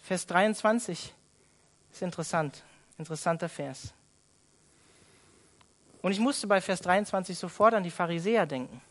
Vers 0.02 0.26
23 0.28 1.14
ist 1.92 2.02
interessant, 2.02 2.64
interessanter 2.98 3.50
Vers. 3.50 3.94
Und 6.02 6.12
ich 6.12 6.20
musste 6.20 6.48
bei 6.48 6.60
Vers 6.60 6.82
23 6.82 7.38
sofort 7.38 7.74
an 7.74 7.84
die 7.84 7.92
Pharisäer 7.92 8.46
denken. 8.46 8.82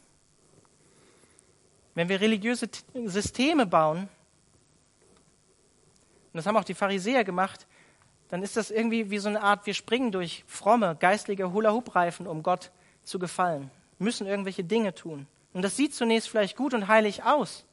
Wenn 1.94 2.08
wir 2.08 2.20
religiöse 2.20 2.68
Systeme 3.04 3.66
bauen, 3.66 4.08
und 6.32 6.38
das 6.38 6.46
haben 6.46 6.56
auch 6.56 6.64
die 6.64 6.74
Pharisäer 6.74 7.24
gemacht, 7.24 7.66
dann 8.32 8.42
ist 8.42 8.56
das 8.56 8.70
irgendwie 8.70 9.10
wie 9.10 9.18
so 9.18 9.28
eine 9.28 9.42
Art, 9.42 9.66
wir 9.66 9.74
springen 9.74 10.10
durch 10.10 10.42
fromme, 10.46 10.96
geistliche 10.98 11.52
Hula-Hoop-Reifen, 11.52 12.26
um 12.26 12.42
Gott 12.42 12.70
zu 13.02 13.18
gefallen, 13.18 13.70
müssen 13.98 14.26
irgendwelche 14.26 14.64
Dinge 14.64 14.94
tun. 14.94 15.26
Und 15.52 15.60
das 15.60 15.76
sieht 15.76 15.94
zunächst 15.94 16.30
vielleicht 16.30 16.56
gut 16.56 16.72
und 16.72 16.88
heilig 16.88 17.24
aus. 17.24 17.66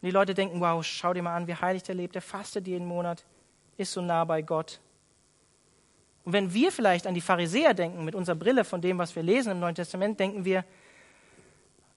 Und 0.00 0.06
die 0.06 0.12
Leute 0.12 0.34
denken, 0.34 0.60
wow, 0.60 0.86
schau 0.86 1.12
dir 1.14 1.24
mal 1.24 1.34
an, 1.34 1.48
wie 1.48 1.56
heilig 1.56 1.82
der 1.82 1.96
lebt, 1.96 2.14
der 2.14 2.22
fastet 2.22 2.68
jeden 2.68 2.86
Monat, 2.86 3.24
ist 3.76 3.90
so 3.90 4.00
nah 4.00 4.24
bei 4.24 4.40
Gott. 4.40 4.78
Und 6.22 6.32
wenn 6.32 6.54
wir 6.54 6.70
vielleicht 6.70 7.08
an 7.08 7.14
die 7.14 7.20
Pharisäer 7.20 7.74
denken, 7.74 8.04
mit 8.04 8.14
unserer 8.14 8.36
Brille 8.36 8.62
von 8.62 8.80
dem, 8.80 8.98
was 8.98 9.16
wir 9.16 9.24
lesen 9.24 9.50
im 9.50 9.58
Neuen 9.58 9.74
Testament, 9.74 10.20
denken 10.20 10.44
wir, 10.44 10.64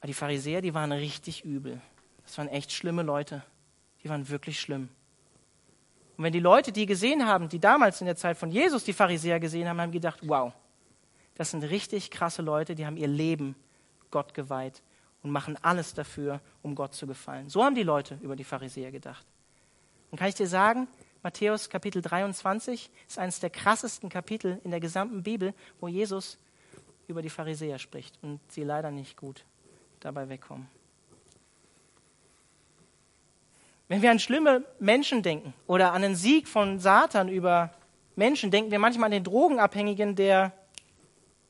ah, 0.02 0.08
die 0.08 0.16
Pharisäer, 0.16 0.64
die 0.64 0.74
waren 0.74 0.92
richtig 0.92 1.46
übel. 1.46 1.80
Das 2.24 2.36
waren 2.40 2.48
echt 2.48 2.72
schlimme 2.72 3.04
Leute. 3.04 3.44
Die 4.04 4.10
waren 4.10 4.28
wirklich 4.28 4.60
schlimm. 4.60 4.90
Und 6.18 6.24
wenn 6.24 6.34
die 6.34 6.40
Leute, 6.40 6.72
die 6.72 6.86
gesehen 6.86 7.26
haben, 7.26 7.50
die 7.50 7.60
damals 7.60 8.02
in 8.02 8.06
der 8.06 8.16
Zeit 8.16 8.38
von 8.38 8.52
Jesus 8.52 8.84
die 8.84 8.94
Pharisäer 8.94 9.40
gesehen 9.40 9.68
haben, 9.68 9.82
haben 9.82 9.92
gedacht, 9.92 10.20
wow, 10.24 10.54
das 11.36 11.52
sind 11.52 11.64
richtig 11.64 12.12
krasse 12.12 12.42
Leute, 12.42 12.76
die 12.76 12.86
haben 12.86 12.98
ihr 12.98 13.08
Leben 13.08 13.56
Gott 14.12 14.34
geweiht 14.34 14.84
und 15.24 15.32
machen 15.32 15.58
alles 15.62 15.94
dafür, 15.94 16.40
um 16.62 16.76
Gott 16.76 16.94
zu 16.94 17.08
gefallen. 17.08 17.50
So 17.50 17.64
haben 17.64 17.76
die 17.76 17.84
Leute 17.84 18.20
über 18.22 18.36
die 18.36 18.44
Pharisäer 18.44 18.92
gedacht. 18.92 19.26
Und 20.12 20.20
kann 20.20 20.30
ich 20.30 20.36
dir 20.36 20.48
sagen, 20.48 20.88
Matthäus 21.24 21.70
Kapitel 21.70 22.02
23 22.02 22.92
ist 23.08 23.18
eines 23.18 23.40
der 23.40 23.50
krassesten 23.50 24.10
Kapitel 24.10 24.60
in 24.64 24.72
der 24.72 24.80
gesamten 24.80 25.24
Bibel, 25.24 25.54
wo 25.80 25.88
Jesus 25.88 26.38
über 27.08 27.22
die 27.22 27.30
Pharisäer 27.30 27.80
spricht 27.80 28.20
und 28.22 28.40
sie 28.52 28.64
leider 28.64 28.92
nicht 28.92 29.18
gut 29.18 29.46
dabei 30.02 30.30
wegkommen. 30.30 30.68
Wenn 33.94 34.02
wir 34.02 34.10
an 34.10 34.18
schlimme 34.18 34.66
Menschen 34.80 35.22
denken 35.22 35.54
oder 35.68 35.94
an 35.94 36.02
den 36.02 36.16
Sieg 36.16 36.48
von 36.48 36.80
Satan 36.80 37.30
über 37.30 37.70
Menschen, 38.16 38.50
denken 38.50 38.72
wir 38.72 38.80
manchmal 38.80 39.06
an 39.06 39.12
den 39.12 39.24
Drogenabhängigen, 39.24 40.16
der 40.16 40.52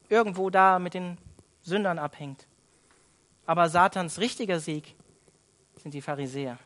irgendwo 0.09 0.49
da 0.49 0.77
mit 0.77 0.93
den 0.93 1.17
Sündern 1.61 1.97
abhängt. 1.97 2.45
Aber 3.45 3.69
Satans 3.69 4.19
richtiger 4.19 4.59
Sieg 4.59 4.93
sind 5.81 5.93
die 5.93 6.01
Pharisäer. 6.01 6.59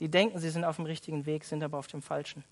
Die 0.00 0.08
denken, 0.08 0.38
sie 0.38 0.48
sind 0.48 0.64
auf 0.64 0.76
dem 0.76 0.86
richtigen 0.86 1.26
Weg, 1.26 1.44
sind 1.44 1.62
aber 1.62 1.76
auf 1.76 1.88
dem 1.88 2.00
falschen. 2.00 2.42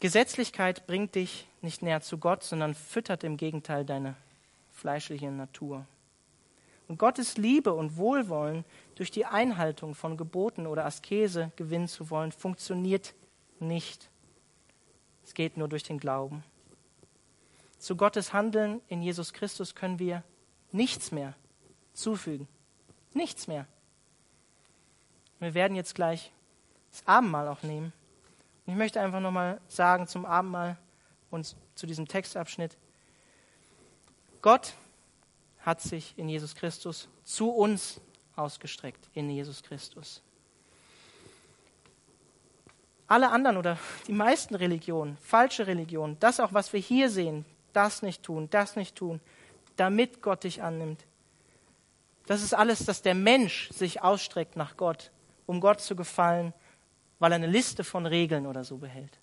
Gesetzlichkeit 0.00 0.88
bringt 0.88 1.14
dich 1.14 1.46
nicht 1.62 1.82
näher 1.82 2.00
zu 2.00 2.18
Gott, 2.18 2.42
sondern 2.42 2.74
füttert 2.74 3.22
im 3.22 3.36
Gegenteil 3.36 3.84
deine 3.84 4.16
fleischliche 4.72 5.30
Natur. 5.30 5.86
Und 6.86 6.98
Gottes 6.98 7.36
Liebe 7.36 7.72
und 7.72 7.96
Wohlwollen 7.96 8.64
durch 8.94 9.10
die 9.10 9.24
Einhaltung 9.24 9.94
von 9.94 10.16
Geboten 10.16 10.66
oder 10.66 10.84
Askese 10.84 11.50
gewinnen 11.56 11.88
zu 11.88 12.10
wollen, 12.10 12.32
funktioniert 12.32 13.14
nicht. 13.58 14.10
Es 15.24 15.34
geht 15.34 15.56
nur 15.56 15.68
durch 15.68 15.82
den 15.82 15.98
Glauben. 15.98 16.44
Zu 17.78 17.96
Gottes 17.96 18.32
Handeln 18.32 18.80
in 18.88 19.02
Jesus 19.02 19.32
Christus 19.32 19.74
können 19.74 19.98
wir 19.98 20.22
nichts 20.72 21.12
mehr 21.12 21.34
zufügen. 21.92 22.48
Nichts 23.12 23.46
mehr. 23.46 23.66
Wir 25.38 25.54
werden 25.54 25.76
jetzt 25.76 25.94
gleich 25.94 26.32
das 26.90 27.06
Abendmahl 27.06 27.48
auch 27.48 27.62
nehmen. 27.62 27.92
Und 28.66 28.72
ich 28.72 28.78
möchte 28.78 29.00
einfach 29.00 29.20
nochmal 29.20 29.60
sagen 29.68 30.06
zum 30.06 30.24
Abendmahl 30.24 30.78
und 31.30 31.56
zu 31.74 31.86
diesem 31.86 32.08
Textabschnitt. 32.08 32.76
Gott 34.40 34.74
hat 35.64 35.80
sich 35.80 36.14
in 36.16 36.28
Jesus 36.28 36.54
Christus 36.54 37.08
zu 37.24 37.50
uns 37.50 38.00
ausgestreckt, 38.36 39.08
in 39.14 39.30
Jesus 39.30 39.62
Christus. 39.62 40.22
Alle 43.06 43.30
anderen 43.30 43.56
oder 43.56 43.78
die 44.06 44.12
meisten 44.12 44.54
Religionen, 44.54 45.16
falsche 45.18 45.66
Religionen, 45.66 46.18
das 46.20 46.40
auch, 46.40 46.52
was 46.52 46.72
wir 46.72 46.80
hier 46.80 47.10
sehen, 47.10 47.44
das 47.72 48.02
nicht 48.02 48.22
tun, 48.22 48.48
das 48.50 48.76
nicht 48.76 48.96
tun, 48.96 49.20
damit 49.76 50.22
Gott 50.22 50.44
dich 50.44 50.62
annimmt. 50.62 51.04
Das 52.26 52.42
ist 52.42 52.54
alles, 52.54 52.84
dass 52.84 53.02
der 53.02 53.14
Mensch 53.14 53.70
sich 53.70 54.02
ausstreckt 54.02 54.56
nach 54.56 54.76
Gott, 54.76 55.10
um 55.46 55.60
Gott 55.60 55.80
zu 55.80 55.96
gefallen, 55.96 56.54
weil 57.18 57.32
er 57.32 57.36
eine 57.36 57.46
Liste 57.46 57.84
von 57.84 58.06
Regeln 58.06 58.46
oder 58.46 58.64
so 58.64 58.78
behält. 58.78 59.18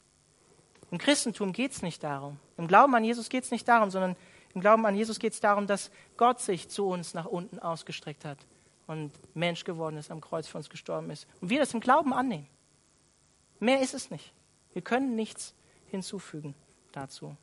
Im 0.91 0.97
Christentum 0.97 1.53
geht 1.53 1.71
es 1.71 1.81
nicht 1.81 2.03
darum. 2.03 2.37
Im 2.57 2.67
Glauben 2.67 2.93
an 2.95 3.03
Jesus 3.03 3.29
geht 3.29 3.43
es 3.43 3.51
nicht 3.51 3.67
darum, 3.67 3.89
sondern 3.89 4.15
im 4.53 4.61
Glauben 4.61 4.85
an 4.85 4.95
Jesus 4.95 5.19
geht 5.19 5.33
es 5.33 5.39
darum, 5.39 5.67
dass 5.67 5.91
Gott 6.17 6.39
sich 6.39 6.69
zu 6.69 6.87
uns 6.87 7.13
nach 7.13 7.25
unten 7.25 7.59
ausgestreckt 7.59 8.25
hat 8.25 8.37
und 8.87 9.11
Mensch 9.35 9.63
geworden 9.63 9.97
ist, 9.97 10.11
am 10.11 10.21
Kreuz 10.21 10.47
für 10.47 10.57
uns 10.57 10.69
gestorben 10.69 11.09
ist. 11.09 11.27
Und 11.39 11.49
wir 11.49 11.59
das 11.59 11.73
im 11.73 11.79
Glauben 11.79 12.13
annehmen. 12.13 12.47
Mehr 13.59 13.81
ist 13.81 13.93
es 13.93 14.11
nicht. 14.11 14.33
Wir 14.73 14.81
können 14.81 15.15
nichts 15.15 15.53
hinzufügen 15.87 16.55
dazu. 16.91 17.35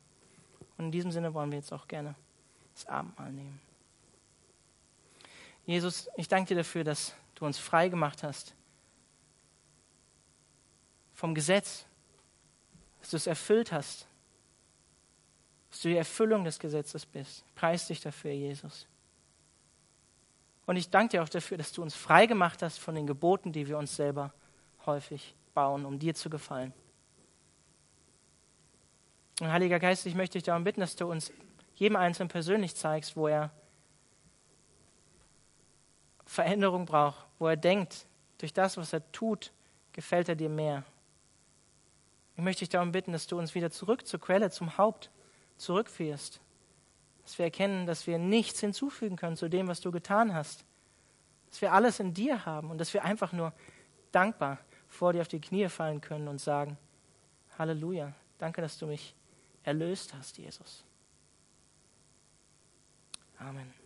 Und 0.77 0.85
in 0.85 0.91
diesem 0.91 1.11
Sinne 1.11 1.33
wollen 1.33 1.51
wir 1.51 1.57
jetzt 1.57 1.73
auch 1.73 1.87
gerne 1.87 2.15
das 2.73 2.85
Abendmahl 2.85 3.31
nehmen. 3.31 3.59
Jesus, 5.65 6.09
ich 6.17 6.27
danke 6.27 6.49
dir 6.49 6.55
dafür, 6.55 6.83
dass 6.83 7.13
du 7.35 7.45
uns 7.45 7.57
frei 7.57 7.89
gemacht 7.89 8.23
hast 8.23 8.55
vom 11.13 11.35
Gesetz, 11.35 11.85
dass 13.01 13.11
du 13.11 13.17
es 13.17 13.27
erfüllt 13.27 13.71
hast, 13.71 14.07
dass 15.69 15.81
du 15.81 15.89
die 15.89 15.97
Erfüllung 15.97 16.43
des 16.43 16.59
Gesetzes 16.59 17.05
bist. 17.05 17.43
Preis 17.55 17.87
dich 17.87 18.01
dafür, 18.01 18.31
Jesus. 18.31 18.87
Und 20.65 20.75
ich 20.75 20.89
danke 20.89 21.11
dir 21.11 21.23
auch 21.23 21.29
dafür, 21.29 21.57
dass 21.57 21.71
du 21.71 21.81
uns 21.81 21.95
frei 21.95 22.25
gemacht 22.25 22.61
hast 22.61 22.79
von 22.79 22.95
den 22.95 23.07
Geboten, 23.07 23.51
die 23.51 23.67
wir 23.67 23.77
uns 23.77 23.95
selber 23.95 24.33
häufig 24.85 25.33
bauen, 25.53 25.85
um 25.85 25.99
dir 25.99 26.13
zu 26.15 26.29
gefallen. 26.29 26.73
Und 29.39 29.51
Heiliger 29.51 29.79
Geist, 29.79 30.05
ich 30.05 30.15
möchte 30.15 30.33
dich 30.33 30.43
darum 30.43 30.63
bitten, 30.63 30.81
dass 30.81 30.95
du 30.95 31.09
uns 31.09 31.31
jedem 31.75 31.95
Einzelnen 31.95 32.29
persönlich 32.29 32.75
zeigst, 32.75 33.15
wo 33.15 33.27
er 33.27 33.51
Veränderung 36.25 36.85
braucht, 36.85 37.25
wo 37.39 37.47
er 37.47 37.57
denkt, 37.57 38.05
durch 38.37 38.53
das, 38.53 38.77
was 38.77 38.93
er 38.93 39.11
tut, 39.11 39.51
gefällt 39.93 40.29
er 40.29 40.35
dir 40.35 40.49
mehr. 40.49 40.83
Ich 42.35 42.43
möchte 42.43 42.59
dich 42.59 42.69
darum 42.69 42.91
bitten, 42.91 43.11
dass 43.11 43.27
du 43.27 43.37
uns 43.37 43.55
wieder 43.55 43.71
zurück 43.71 44.05
zur 44.05 44.19
Quelle, 44.19 44.51
zum 44.51 44.77
Haupt 44.77 45.09
zurückführst. 45.59 46.39
Dass 47.23 47.37
wir 47.37 47.45
erkennen, 47.45 47.85
dass 47.85 48.07
wir 48.07 48.17
nichts 48.17 48.59
hinzufügen 48.59 49.15
können 49.15 49.37
zu 49.37 49.49
dem, 49.49 49.67
was 49.67 49.81
du 49.81 49.91
getan 49.91 50.33
hast. 50.33 50.65
Dass 51.49 51.61
wir 51.61 51.73
alles 51.73 51.99
in 51.99 52.13
dir 52.13 52.45
haben 52.45 52.71
und 52.71 52.79
dass 52.79 52.93
wir 52.93 53.03
einfach 53.03 53.31
nur 53.33 53.53
dankbar 54.11 54.57
vor 54.87 55.13
dir 55.13 55.21
auf 55.21 55.27
die 55.27 55.41
Knie 55.41 55.69
fallen 55.69 56.01
können 56.01 56.27
und 56.27 56.41
sagen, 56.41 56.77
Halleluja, 57.57 58.13
danke, 58.39 58.61
dass 58.61 58.77
du 58.77 58.87
mich 58.87 59.13
erlöst 59.63 60.13
hast, 60.15 60.37
Jesus. 60.37 60.83
Amen. 63.37 63.78